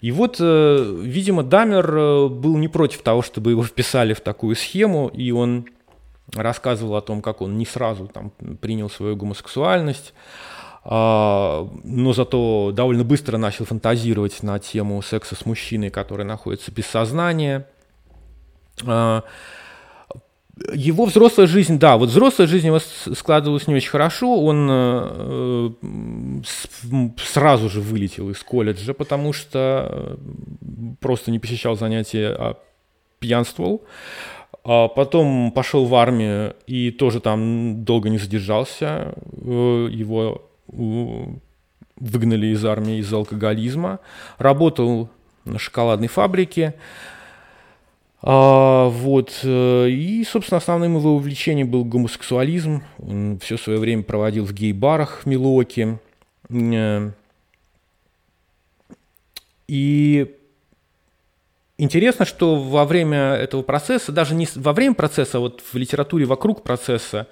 И 0.00 0.10
вот, 0.10 0.40
видимо, 0.40 1.44
Дамер 1.44 2.28
был 2.28 2.56
не 2.56 2.66
против 2.66 3.02
того, 3.02 3.22
чтобы 3.22 3.52
его 3.52 3.62
вписали 3.62 4.14
в 4.14 4.20
такую 4.20 4.56
схему, 4.56 5.06
и 5.06 5.30
он 5.30 5.66
рассказывал 6.34 6.96
о 6.96 7.02
том, 7.02 7.22
как 7.22 7.40
он 7.40 7.56
не 7.58 7.66
сразу 7.66 8.08
там, 8.08 8.30
принял 8.60 8.88
свою 8.88 9.16
гомосексуальность, 9.16 10.14
но 10.84 12.12
зато 12.12 12.72
довольно 12.74 13.04
быстро 13.04 13.38
начал 13.38 13.64
фантазировать 13.64 14.42
на 14.42 14.58
тему 14.58 15.00
секса 15.00 15.36
с 15.36 15.46
мужчиной, 15.46 15.90
который 15.90 16.24
находится 16.24 16.72
без 16.72 16.86
сознания. 16.86 17.68
А, 18.84 19.22
его 20.72 21.06
взрослая 21.06 21.46
жизнь, 21.46 21.78
да, 21.78 21.96
вот 21.96 22.10
взрослая 22.10 22.46
жизнь 22.46 22.66
его 22.66 22.78
складывалась 22.78 23.66
не 23.66 23.74
очень 23.74 23.90
хорошо. 23.90 24.38
Он 24.40 24.68
э, 24.70 25.70
сразу 27.18 27.70
же 27.70 27.80
вылетел 27.80 28.30
из 28.30 28.42
колледжа, 28.42 28.92
потому 28.92 29.32
что 29.32 29.88
э, 29.90 30.16
просто 31.00 31.30
не 31.30 31.38
посещал 31.38 31.76
занятия, 31.76 32.34
а 32.38 32.58
пьянствовал. 33.18 33.82
А 34.64 34.88
потом 34.88 35.52
пошел 35.52 35.86
в 35.86 35.94
армию 35.94 36.54
и 36.66 36.90
тоже 36.90 37.20
там 37.20 37.84
долго 37.84 38.10
не 38.10 38.18
задержался. 38.18 39.14
Э, 39.32 39.88
его 39.90 40.42
выгнали 40.72 42.48
из 42.48 42.64
армии 42.64 42.98
из-за 42.98 43.16
алкоголизма. 43.16 44.00
Работал 44.38 45.08
на 45.44 45.58
шоколадной 45.58 46.08
фабрике. 46.08 46.74
А, 48.22 48.88
вот. 48.88 49.40
Э, 49.42 49.88
и, 49.88 50.24
собственно, 50.24 50.58
основным 50.58 50.96
его 50.96 51.14
увлечением 51.16 51.68
был 51.68 51.84
гомосексуализм. 51.84 52.82
Он 52.98 53.38
все 53.40 53.56
свое 53.56 53.78
время 53.78 54.02
проводил 54.04 54.44
в 54.44 54.52
гей-барах 54.52 55.22
в 55.22 55.26
Милуоке. 55.26 55.98
Э, 56.48 57.10
и 59.66 60.36
интересно, 61.78 62.24
что 62.24 62.56
во 62.56 62.84
время 62.84 63.34
этого 63.34 63.62
процесса, 63.62 64.12
даже 64.12 64.34
не 64.34 64.46
во 64.54 64.72
время 64.72 64.94
процесса, 64.94 65.38
а 65.38 65.40
вот 65.40 65.60
в 65.60 65.76
литературе 65.76 66.24
вокруг 66.24 66.62
процесса, 66.62 67.26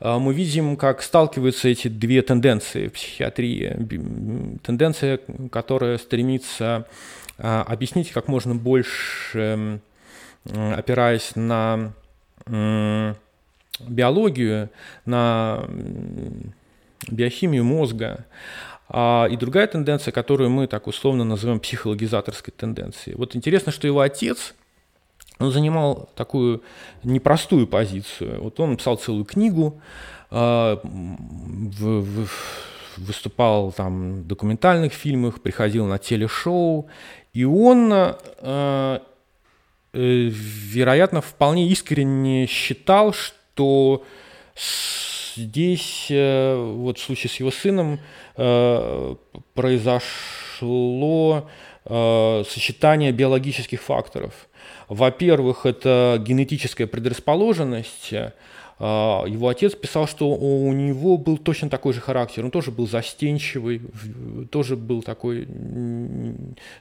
мы 0.00 0.34
видим, 0.34 0.76
как 0.76 1.02
сталкиваются 1.02 1.68
эти 1.68 1.88
две 1.88 2.22
тенденции 2.22 2.88
в 2.88 2.92
психиатрии. 2.92 4.58
Тенденция, 4.62 5.20
которая 5.50 5.98
стремится 5.98 6.86
объяснить 7.38 8.10
как 8.12 8.28
можно 8.28 8.54
больше 8.54 9.80
опираясь 10.52 11.32
на 11.36 11.92
биологию, 13.80 14.70
на 15.04 15.64
биохимию 17.08 17.64
мозга, 17.64 18.24
а, 18.88 19.26
и 19.30 19.36
другая 19.36 19.66
тенденция, 19.66 20.12
которую 20.12 20.50
мы 20.50 20.66
так 20.66 20.86
условно 20.86 21.24
называем 21.24 21.58
психологизаторской 21.58 22.52
тенденцией. 22.56 23.16
Вот 23.16 23.34
интересно, 23.34 23.72
что 23.72 23.86
его 23.86 24.00
отец, 24.00 24.54
он 25.38 25.50
занимал 25.50 26.08
такую 26.14 26.62
непростую 27.02 27.66
позицию. 27.66 28.42
Вот 28.42 28.60
он 28.60 28.76
писал 28.76 28.96
целую 28.96 29.24
книгу, 29.24 29.80
а, 30.30 30.80
выступал 32.96 33.72
там 33.72 34.22
в 34.22 34.26
документальных 34.26 34.92
фильмах, 34.92 35.40
приходил 35.40 35.86
на 35.86 35.98
телешоу, 35.98 36.86
и 37.32 37.44
он 37.44 37.90
а, 37.92 39.02
Э, 39.94 40.28
вероятно, 40.28 41.20
вполне 41.20 41.68
искренне 41.68 42.46
считал, 42.48 43.12
что 43.12 44.02
здесь, 45.36 46.08
э, 46.10 46.56
вот 46.56 46.98
в 46.98 47.02
случае 47.02 47.30
с 47.30 47.36
его 47.36 47.52
сыном, 47.52 48.00
э, 51.86 52.44
сочетание 52.48 53.12
биологических 53.12 53.82
факторов. 53.82 54.48
Во-первых, 54.88 55.66
это 55.66 56.22
генетическая 56.24 56.86
предрасположенность 56.86 58.12
а, 58.78 59.24
его 59.26 59.48
отец 59.48 59.74
писал, 59.74 60.08
что 60.08 60.28
у 60.28 60.72
него 60.72 61.16
был 61.16 61.38
точно 61.38 61.70
такой 61.70 61.92
же 61.92 62.00
характер. 62.00 62.44
Он 62.44 62.50
тоже 62.50 62.70
был 62.70 62.88
застенчивый, 62.88 63.82
тоже 64.50 64.76
был 64.76 65.02
такой, 65.02 65.46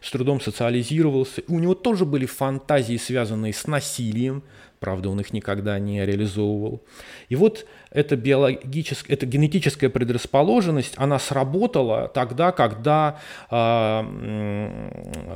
с 0.01 0.11
трудом 0.11 0.41
социализировался. 0.41 1.43
У 1.47 1.59
него 1.59 1.75
тоже 1.75 2.05
были 2.05 2.25
фантазии, 2.25 2.97
связанные 2.97 3.53
с 3.53 3.67
насилием. 3.67 4.43
Правда, 4.83 5.09
он 5.09 5.21
их 5.21 5.31
никогда 5.31 5.79
не 5.79 6.05
реализовывал. 6.05 6.81
И 7.29 7.37
вот 7.37 7.65
эта, 7.89 8.17
биологическая, 8.17 9.15
эта 9.15 9.25
генетическая 9.25 9.87
предрасположенность, 9.87 10.95
она 10.97 11.19
сработала 11.19 12.09
тогда, 12.09 12.51
когда 12.51 13.17
э, 13.49 14.01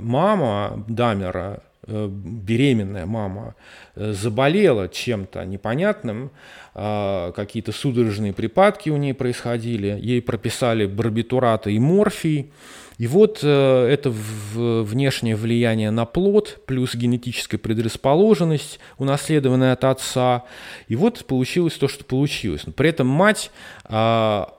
мама 0.02 0.84
Дамера 0.90 1.62
Э, 1.90 2.10
беременная 2.12 3.06
мама 3.06 3.56
э, 3.96 4.12
заболела 4.12 4.90
чем-то 4.90 5.46
непонятным, 5.46 6.32
а, 6.74 7.32
какие-то 7.32 7.72
судорожные 7.72 8.34
припадки 8.34 8.90
у 8.90 8.98
нее 8.98 9.14
происходили, 9.14 9.98
ей 9.98 10.22
прописали 10.22 10.86
барбитураты 10.86 11.72
и 11.72 11.80
морфий, 11.80 12.52
и 12.98 13.06
вот 13.06 13.40
э, 13.44 13.88
это 13.92 14.12
внешнее 14.12 15.36
влияние 15.36 15.92
на 15.92 16.06
плод, 16.06 16.60
плюс 16.66 16.96
генетическая 16.96 17.60
предрасположенность, 17.60 18.80
унаследованная 18.98 19.74
от 19.74 19.84
отца. 19.84 20.46
И 20.88 20.96
вот 20.96 21.26
получилось 21.26 21.74
то, 21.74 21.88
что 21.88 22.04
получилось. 22.04 22.66
Но 22.66 22.72
при 22.74 22.90
этом 22.90 23.06
мать 23.06 23.52
а, 23.84 24.52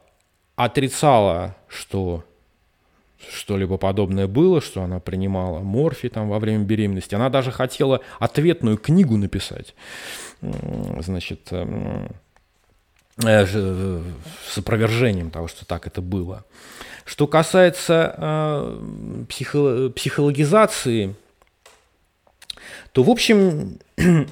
отрицала, 0.55 1.57
что 1.69 2.25
что-либо 3.29 3.77
подобное 3.77 4.29
было, 4.29 4.61
что 4.61 4.83
она 4.83 5.01
принимала 5.01 5.59
морфи 5.59 6.09
там 6.09 6.29
во 6.29 6.39
время 6.39 6.65
беременности. 6.65 7.17
Она 7.17 7.31
даже 7.31 7.51
хотела 7.51 8.01
ответную 8.21 8.77
книгу 8.77 9.17
написать, 9.17 9.75
значит, 10.41 11.49
эм, 11.51 12.09
э, 13.25 13.47
с 13.47 14.59
опровержением 14.59 15.31
того, 15.31 15.49
что 15.49 15.67
так 15.67 15.89
это 15.89 16.01
было. 16.01 16.45
Что 17.09 17.27
касается 17.27 18.15
э, 18.19 19.25
психо 19.31 19.89
психологизации, 19.89 21.15
то, 22.93 23.03
в 23.03 23.09
общем, 23.09 23.79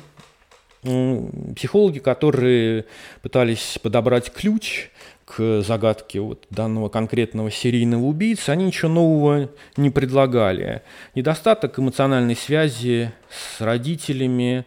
психологи, 0.83 2.01
которые 2.01 2.85
пытались 3.22 3.79
подобрать 3.83 4.31
ключ 4.31 4.91
к 5.24 5.62
загадке 5.62 6.20
вот 6.20 6.45
данного 6.51 6.91
конкретного 6.91 7.51
серийного 7.51 8.05
убийцы, 8.05 8.51
они 8.51 8.66
ничего 8.66 8.91
нового 8.91 9.49
не 9.79 9.89
предлагали. 9.89 10.83
Недостаток 11.14 11.79
эмоциональной 11.79 12.37
связи 12.37 13.11
с 13.31 13.62
родителями. 13.62 14.66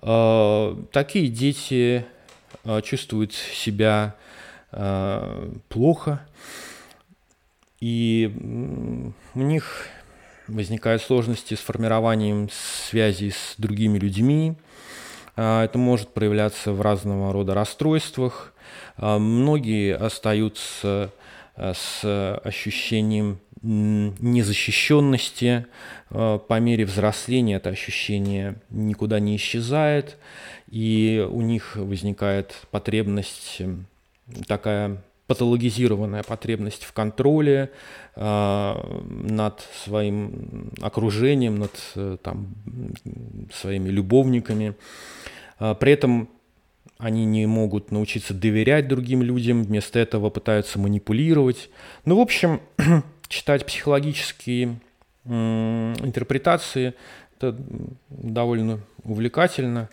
Э, 0.00 0.76
такие 0.92 1.26
дети 1.26 2.06
э, 2.64 2.80
чувствуют 2.82 3.32
себя 3.32 4.14
э, 4.70 5.50
плохо, 5.68 6.20
и 7.82 8.30
у 9.34 9.40
них 9.40 9.88
возникают 10.46 11.02
сложности 11.02 11.54
с 11.54 11.58
формированием 11.58 12.48
связи 12.52 13.30
с 13.30 13.56
другими 13.58 13.98
людьми. 13.98 14.54
Это 15.34 15.72
может 15.74 16.14
проявляться 16.14 16.72
в 16.72 16.80
разного 16.80 17.32
рода 17.32 17.54
расстройствах, 17.54 18.54
а, 18.96 19.18
многие 19.18 19.96
остаются 19.96 21.10
а, 21.56 21.72
с 21.74 22.38
ощущением 22.44 23.40
незащищенности. 23.62 25.66
А, 26.10 26.38
по 26.38 26.60
мере 26.60 26.84
взросления 26.84 27.56
это 27.56 27.70
ощущение 27.70 28.60
никуда 28.70 29.18
не 29.18 29.34
исчезает, 29.34 30.18
и 30.70 31.26
у 31.28 31.40
них 31.40 31.74
возникает 31.74 32.54
потребность 32.70 33.60
такая 34.46 35.02
патологизированная 35.26 36.22
потребность 36.22 36.84
в 36.84 36.92
контроле 36.92 37.70
э, 38.16 38.74
над 39.30 39.66
своим 39.84 40.70
окружением, 40.80 41.56
над 41.56 41.72
э, 41.94 42.16
там, 42.22 42.54
своими 43.52 43.88
любовниками. 43.88 44.74
Э, 45.58 45.74
при 45.78 45.92
этом 45.92 46.28
они 46.98 47.24
не 47.24 47.46
могут 47.46 47.90
научиться 47.90 48.34
доверять 48.34 48.88
другим 48.88 49.22
людям, 49.22 49.64
вместо 49.64 49.98
этого 49.98 50.30
пытаются 50.30 50.78
манипулировать. 50.78 51.70
Ну, 52.04 52.18
в 52.18 52.20
общем, 52.20 52.60
читать 53.28 53.66
психологические 53.66 54.80
интерпретации 55.24 56.94
это 57.36 57.56
довольно 58.08 58.80
увлекательно, 59.04 59.88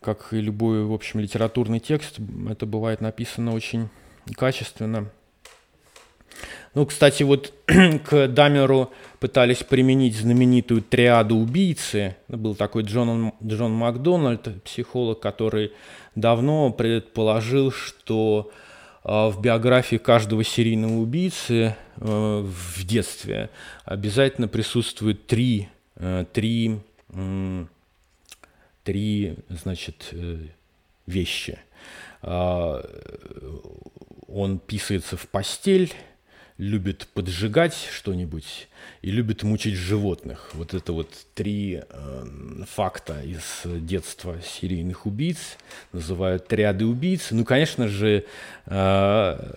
как 0.00 0.32
и 0.32 0.40
любой, 0.40 0.84
в 0.84 0.92
общем, 0.92 1.20
литературный 1.20 1.80
текст. 1.80 2.18
Это 2.48 2.66
бывает 2.66 3.00
написано 3.00 3.52
очень 3.52 3.88
качественно. 4.36 5.10
Ну, 6.74 6.86
кстати, 6.86 7.22
вот 7.22 7.52
к 7.66 8.28
Дамеру 8.28 8.92
пытались 9.20 9.64
применить 9.64 10.16
знаменитую 10.16 10.82
триаду 10.82 11.36
убийцы. 11.36 12.16
Был 12.28 12.54
такой 12.54 12.82
Джон, 12.82 13.32
Джон 13.44 13.72
Макдональд, 13.72 14.62
психолог, 14.62 15.20
который 15.20 15.72
давно 16.14 16.70
предположил, 16.70 17.72
что 17.72 18.50
а, 19.02 19.30
в 19.30 19.40
биографии 19.40 19.96
каждого 19.96 20.44
серийного 20.44 20.98
убийцы 20.98 21.74
а, 21.96 22.42
в 22.42 22.84
детстве 22.84 23.50
обязательно 23.84 24.48
присутствует 24.48 25.26
три, 25.26 25.68
а, 25.96 26.24
три, 26.26 26.78
три 28.84 29.36
значит, 29.48 30.08
э, 30.12 30.46
вещи. 31.06 31.58
Он 34.28 34.58
писается 34.58 35.16
в 35.16 35.26
постель, 35.28 35.92
любит 36.58 37.06
поджигать 37.14 37.74
что-нибудь 37.92 38.68
и 39.00 39.10
любит 39.10 39.44
мучить 39.44 39.74
животных. 39.74 40.50
Вот 40.54 40.74
это 40.74 40.92
вот 40.92 41.08
три 41.34 41.82
э, 41.88 42.24
факта 42.68 43.22
из 43.22 43.62
детства 43.64 44.36
серийных 44.42 45.06
убийц, 45.06 45.56
называют 45.92 46.48
триады 46.48 46.84
убийц. 46.84 47.28
Ну, 47.30 47.44
конечно 47.44 47.86
же, 47.86 48.24
э, 48.66 48.72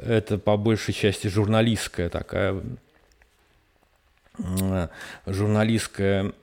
это 0.06 0.38
по 0.38 0.58
большей 0.58 0.94
части 0.94 1.28
журналистская 1.28 2.10
такая, 2.10 2.62
э, 4.38 4.88
журналистская 5.26 6.34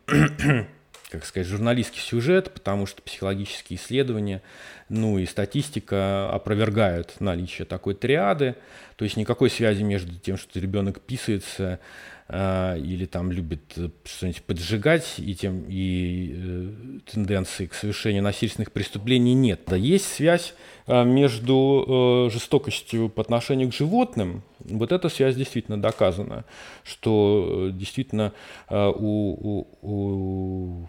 как 1.10 1.24
сказать, 1.24 1.46
журналистский 1.46 2.00
сюжет, 2.00 2.52
потому 2.52 2.86
что 2.86 3.00
психологические 3.00 3.78
исследования, 3.78 4.42
ну 4.88 5.18
и 5.18 5.26
статистика 5.26 6.30
опровергают 6.30 7.20
наличие 7.20 7.64
такой 7.64 7.94
триады, 7.94 8.56
то 8.96 9.04
есть 9.04 9.16
никакой 9.16 9.48
связи 9.48 9.82
между 9.82 10.14
тем, 10.16 10.36
что 10.36 10.60
ребенок 10.60 11.00
писается 11.00 11.80
э, 12.28 12.78
или 12.78 13.06
там 13.06 13.32
любит 13.32 13.62
что-нибудь 14.04 14.42
поджигать, 14.42 15.14
и, 15.18 15.34
тем, 15.34 15.64
и 15.66 16.34
э, 16.36 16.70
тенденции 17.10 17.66
к 17.66 17.74
совершению 17.74 18.22
насильственных 18.22 18.70
преступлений 18.72 19.34
нет. 19.34 19.62
Да 19.66 19.76
есть 19.76 20.12
связь 20.12 20.54
э, 20.86 21.04
между 21.04 22.26
э, 22.28 22.30
жестокостью 22.32 23.08
по 23.08 23.22
отношению 23.22 23.70
к 23.70 23.74
животным, 23.74 24.42
вот 24.60 24.92
эта 24.92 25.08
связь 25.08 25.36
действительно 25.36 25.80
доказана, 25.80 26.44
что 26.84 27.68
э, 27.68 27.72
действительно 27.72 28.32
э, 28.68 28.92
у, 28.94 29.32
у, 29.32 29.68
у 29.82 30.88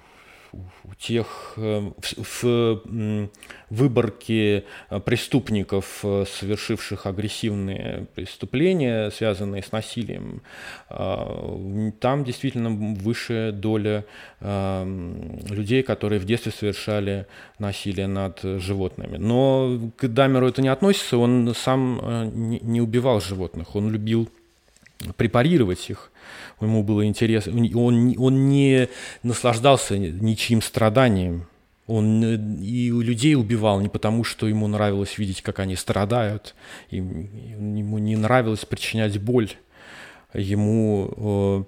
у 0.54 0.94
тех 0.98 1.54
э, 1.58 1.92
в, 1.98 2.82
в 2.84 3.30
выборке 3.70 4.64
э, 4.90 5.00
преступников, 5.00 6.00
э, 6.04 6.26
совершивших 6.28 7.06
агрессивные 7.06 8.08
преступления, 8.16 9.12
связанные 9.12 9.64
с 9.64 9.72
насилием, 9.72 10.42
там 10.88 12.24
действительно 12.24 12.70
высшая 12.70 13.52
доля 13.52 14.06
людей, 14.42 15.84
которые 15.84 16.20
в 16.20 16.26
детстве 16.26 16.52
совершали 16.52 17.28
насилие 17.60 18.08
над 18.08 18.40
животными. 18.42 19.18
Но 19.18 19.92
к 19.98 20.08
Дамеру 20.08 20.48
это 20.48 20.62
не 20.62 20.70
относится, 20.70 21.18
он 21.18 21.54
сам 21.56 22.32
не 22.34 22.82
убивал 22.82 23.22
животных, 23.22 23.76
он 23.76 23.92
любил 23.92 24.30
препарировать 25.16 25.90
их. 25.90 26.12
Ему 26.62 26.84
было 26.84 27.06
интересно, 27.06 27.54
он, 27.54 28.16
он 28.18 28.50
не 28.50 28.90
наслаждался 29.24 29.98
ничьим 29.98 30.62
страданием, 30.62 31.48
он 31.88 32.24
и 32.62 32.90
людей 32.90 33.36
убивал 33.36 33.80
не 33.80 33.90
потому, 33.90 34.24
что 34.24 34.48
ему 34.48 34.68
нравилось 34.68 35.18
видеть, 35.18 35.42
как 35.42 35.60
они 35.60 35.76
страдают, 35.76 36.54
ему 36.92 37.98
не 37.98 38.16
нравилось 38.16 38.66
причинять 38.66 39.20
боль, 39.20 39.52
ему 40.34 41.66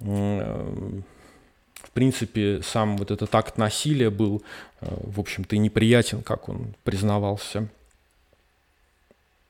э, 0.00 1.02
в 1.84 1.90
принципе, 1.92 2.60
сам 2.62 2.96
вот 2.96 3.10
этот 3.10 3.32
акт 3.34 3.56
насилия 3.56 4.10
был, 4.10 4.42
э, 4.80 4.86
в 4.88 5.20
общем-то, 5.20 5.54
и 5.54 5.58
неприятен, 5.58 6.22
как 6.22 6.48
он 6.48 6.74
признавался. 6.82 7.68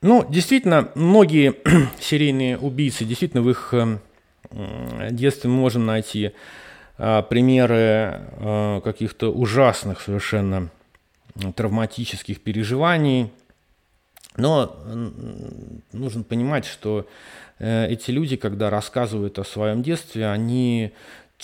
Ну, 0.05 0.23
действительно, 0.29 0.91
многие 0.95 1.55
серийные 1.99 2.59
убийцы, 2.59 3.07
действительно, 3.07 3.43
в 3.43 3.49
их 3.49 3.73
э, 3.73 3.97
детстве 5.11 5.49
мы 5.49 5.57
можем 5.57 5.87
найти 5.87 6.33
а, 6.99 7.23
примеры 7.23 8.21
а, 8.37 8.83
каких-то 8.83 9.33
ужасных 9.33 10.03
совершенно 10.03 10.69
травматических 11.57 12.43
переживаний. 12.43 13.33
Но 14.37 14.77
нужно 15.93 16.23
понимать, 16.23 16.67
что 16.67 17.09
э, 17.59 17.87
эти 17.89 18.11
люди, 18.11 18.37
когда 18.37 18.69
рассказывают 18.69 19.39
о 19.39 19.45
своем 19.45 19.83
детстве, 19.83 20.27
они 20.29 20.93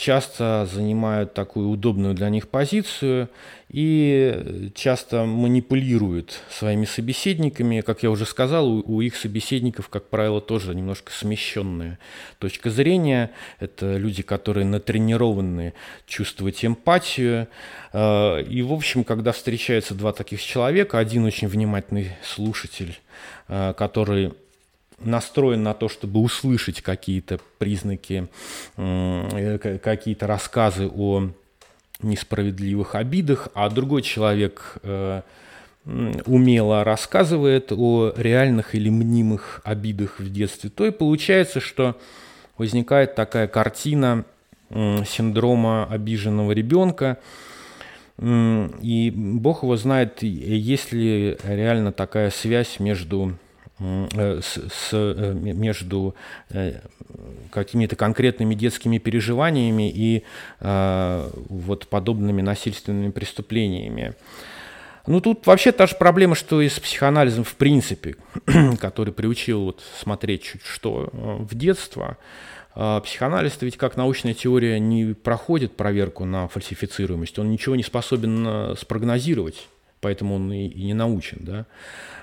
часто 0.01 0.67
занимают 0.73 1.35
такую 1.35 1.69
удобную 1.69 2.15
для 2.15 2.31
них 2.31 2.49
позицию 2.49 3.29
и 3.69 4.71
часто 4.75 5.27
манипулируют 5.27 6.41
своими 6.51 6.87
собеседниками. 6.87 7.83
Как 7.83 8.03
я 8.03 8.11
уже 8.11 8.25
сказал, 8.25 8.69
у, 8.69 8.83
у 8.97 9.01
их 9.03 9.15
собеседников, 9.15 9.89
как 9.89 10.09
правило, 10.09 10.41
тоже 10.41 10.75
немножко 10.75 11.13
смещенная 11.13 11.99
точка 12.39 12.71
зрения. 12.71 13.31
Это 13.61 13.97
люди, 13.97 14.23
которые 14.23 14.65
натренированы 14.65 15.75
чувствовать 16.07 16.65
эмпатию. 16.65 17.47
Э, 17.93 18.43
и, 18.43 18.63
в 18.63 18.73
общем, 18.73 19.05
когда 19.05 19.33
встречаются 19.33 19.95
два 19.95 20.13
таких 20.13 20.43
человека, 20.43 20.99
один 20.99 21.25
очень 21.25 21.47
внимательный 21.47 22.13
слушатель, 22.25 22.99
э, 23.49 23.75
который 23.77 24.33
настроен 25.01 25.63
на 25.63 25.75
то, 25.75 25.89
чтобы 25.89 26.21
услышать 26.21 26.83
какие-то 26.83 27.41
признаки, 27.59 28.29
э, 28.77 29.79
какие-то 29.83 30.27
рассказы 30.27 30.89
о 30.89 31.31
несправедливых 32.03 32.95
обидах, 32.95 33.49
а 33.55 33.69
другой 33.69 34.03
человек 34.03 34.79
э, 34.83 35.23
умело 36.27 36.85
рассказывает 36.85 37.73
о 37.73 38.13
реальных 38.17 38.75
или 38.75 38.91
мнимых 38.91 39.61
обидах 39.65 40.19
в 40.19 40.31
детстве, 40.31 40.71
то 40.71 40.87
и 40.87 40.91
получается, 40.91 41.61
что 41.61 41.97
возникает 42.59 43.15
такая 43.15 43.49
картина 43.49 44.25
синдрома 44.71 45.87
обиженного 45.87 46.53
ребенка, 46.53 47.19
и 48.23 49.13
Бог 49.15 49.63
его 49.63 49.77
знает, 49.77 50.23
есть 50.23 50.93
ли 50.93 51.39
реально 51.43 51.91
такая 51.91 52.31
связь 52.31 52.79
между 52.79 53.35
с, 53.81 54.59
с, 54.71 54.91
э, 54.93 55.33
между 55.35 56.15
э, 56.51 56.81
какими-то 57.51 57.97
конкретными 57.97 58.55
детскими 58.55 58.99
переживаниями 58.99 59.91
и 59.91 60.25
вот 60.61 61.89
подобными 61.89 62.43
насильственными 62.43 63.11
преступлениями. 63.11 64.15
Ну, 65.07 65.21
тут 65.21 65.47
вообще 65.47 65.73
та 65.73 65.87
же 65.87 65.97
проблема, 65.97 66.35
что 66.35 66.61
и 66.61 66.69
с 66.69 66.79
психоанализом 66.79 67.45
в 67.45 67.55
принципе, 67.55 68.17
который 68.81 69.13
приучил 69.13 69.65
вот 69.65 69.83
смотреть 69.99 70.43
чуть 70.43 70.63
что 70.63 71.09
в 71.13 71.55
детство. 71.55 72.19
Психоанализ 72.75 73.59
ведь 73.63 73.77
как 73.77 73.97
научная 73.97 74.35
теория 74.35 74.79
не 74.79 75.15
проходит 75.15 75.77
проверку 75.77 76.25
на 76.25 76.47
фальсифицируемость, 76.49 77.39
он 77.39 77.51
ничего 77.51 77.75
не 77.75 77.83
способен 77.83 78.77
спрогнозировать, 78.77 79.67
поэтому 80.01 80.37
он 80.37 80.53
и, 80.53 80.69
и 80.69 80.85
не 80.85 80.95
научен, 80.95 81.39
да. 81.41 81.67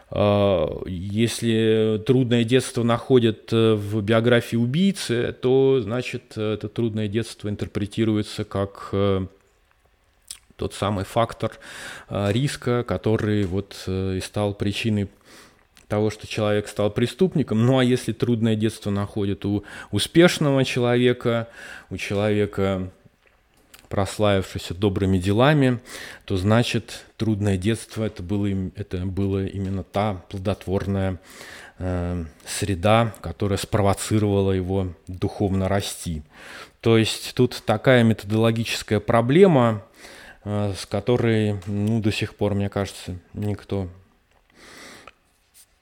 А, 0.10 0.84
если 0.86 2.02
трудное 2.06 2.44
детство 2.44 2.84
находят 2.84 3.52
э, 3.52 3.74
в 3.74 4.02
биографии 4.02 4.56
убийцы, 4.56 5.36
то, 5.42 5.80
значит, 5.82 6.38
это 6.38 6.70
трудное 6.70 7.08
детство 7.08 7.50
интерпретируется 7.50 8.46
как 8.46 8.90
э, 8.94 9.26
тот 10.56 10.74
самый 10.74 11.04
фактор 11.04 11.52
э, 12.10 12.32
риска, 12.32 12.84
который 12.84 13.44
вот 13.44 13.84
и 13.88 14.20
стал 14.24 14.54
причиной 14.54 15.10
того, 15.90 16.10
что 16.10 16.28
человек 16.28 16.68
стал 16.68 16.90
преступником. 16.90 17.66
Ну 17.66 17.80
а 17.80 17.84
если 17.84 18.12
трудное 18.14 18.56
детство 18.56 18.90
находят 18.90 19.46
у 19.46 19.64
успешного 19.92 20.64
человека, 20.66 21.48
у 21.90 21.98
человека 21.98 22.92
прославившийся 23.90 24.74
добрыми 24.74 25.18
делами, 25.18 25.80
то 26.26 26.38
значит 26.38 27.06
трудное 27.18 27.58
детство 27.58 28.04
это 28.04 28.24
было, 28.24 28.48
это 28.76 28.98
было 29.06 29.46
именно 29.46 29.84
та 29.84 30.16
плодотворная 30.30 31.20
э, 31.80 32.26
среда, 32.46 33.14
которая 33.22 33.58
спровоцировала 33.58 34.52
его 34.52 34.94
духовно 35.08 35.68
расти. 35.68 36.24
То 36.82 36.98
есть 36.98 37.34
тут 37.36 37.62
такая 37.66 38.04
методологическая 38.04 39.00
проблема, 39.00 39.84
э, 40.44 40.74
с 40.78 40.86
которой 40.86 41.60
ну, 41.66 42.02
до 42.02 42.12
сих 42.12 42.36
пор, 42.36 42.54
мне 42.54 42.70
кажется, 42.70 43.18
никто 43.34 43.90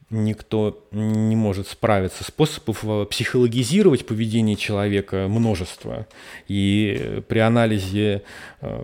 никто 0.10 0.86
не 0.92 1.36
может 1.36 1.68
справиться. 1.68 2.24
Способов 2.24 2.84
э, 2.84 3.06
психологизировать 3.10 4.06
поведение 4.06 4.56
человека 4.56 5.28
множество. 5.28 6.08
И 6.48 7.22
при 7.28 7.40
анализе, 7.40 8.22
э, 8.62 8.84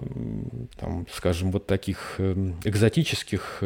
там, 0.79 1.05
скажем, 1.13 1.51
вот 1.51 1.67
таких 1.67 2.15
э, 2.17 2.53
экзотических 2.63 3.63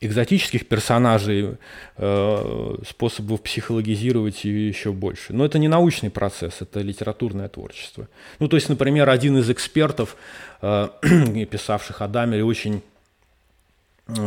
экзотических 0.00 0.68
персонажей 0.68 1.56
способов 1.96 3.40
психологизировать 3.40 4.44
еще 4.44 4.92
больше. 4.92 5.32
Но 5.32 5.46
это 5.46 5.58
не 5.58 5.66
научный 5.66 6.10
процесс, 6.10 6.60
это 6.60 6.80
литературное 6.80 7.48
творчество. 7.48 8.08
Ну, 8.38 8.48
то 8.48 8.56
есть, 8.56 8.68
например, 8.68 9.08
один 9.08 9.38
из 9.38 9.50
экспертов, 9.50 10.16
писавших 10.60 12.02
о 12.02 12.08
Дамере, 12.08 12.44
очень 12.44 12.82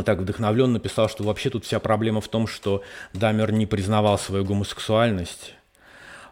так 0.05 0.19
вдохновленно 0.19 0.73
написал, 0.73 1.09
что 1.09 1.23
вообще 1.23 1.49
тут 1.49 1.65
вся 1.65 1.79
проблема 1.79 2.21
в 2.21 2.27
том, 2.27 2.47
что 2.47 2.83
Дамер 3.13 3.51
не 3.51 3.65
признавал 3.65 4.17
свою 4.17 4.43
гомосексуальность, 4.43 5.53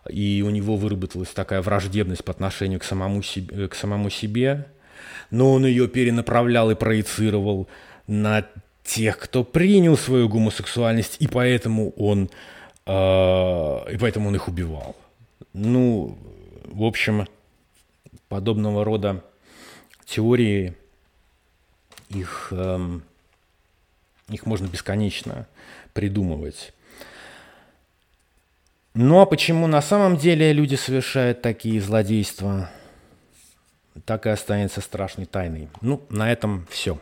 и 0.10 0.43
у 0.46 0.50
него 0.50 0.76
выработалась 0.76 1.30
такая 1.30 1.62
враждебность 1.62 2.24
по 2.24 2.32
отношению 2.32 2.80
к 2.80 2.84
самому 2.84 3.22
себе, 3.22 3.66
э, 3.66 3.68
к 3.68 3.76
самому 3.76 4.10
себе 4.10 4.66
но 5.32 5.54
он 5.54 5.66
ее 5.66 5.88
перенаправлял 5.88 6.72
и 6.72 6.76
проецировал 6.76 7.68
на 8.08 8.46
тех, 8.84 9.18
кто 9.18 9.43
принял 9.43 9.98
свою 9.98 10.30
гомосексуальность, 10.30 11.18
и 11.20 11.28
поэтому 11.28 11.91
он, 11.91 12.30
э, 12.86 13.93
и 13.93 13.98
поэтому 13.98 14.30
он 14.30 14.36
их 14.36 14.48
убивал. 14.48 14.96
Ну, 15.54 16.18
в 16.66 16.84
общем, 16.84 17.28
подобного 18.30 18.86
рода 18.86 19.24
теории, 20.06 20.76
их, 22.10 22.50
э, 22.52 23.00
их 24.30 24.45
можно 24.45 24.67
бесконечно 24.67 25.47
придумывать. 25.93 26.73
Ну 28.93 29.19
а 29.19 29.26
почему 29.26 29.67
на 29.67 29.82
самом 29.82 30.17
деле 30.17 30.53
люди 30.53 30.76
совершают 30.76 31.41
такие 31.41 31.82
злодейства, 31.82 32.69
так 34.05 34.26
и 34.26 34.30
останется 34.30 34.82
страшной 34.82 35.26
тайной. 35.26 35.69
Ну, 35.82 36.01
на 36.09 36.32
этом 36.32 36.65
все. 36.69 36.97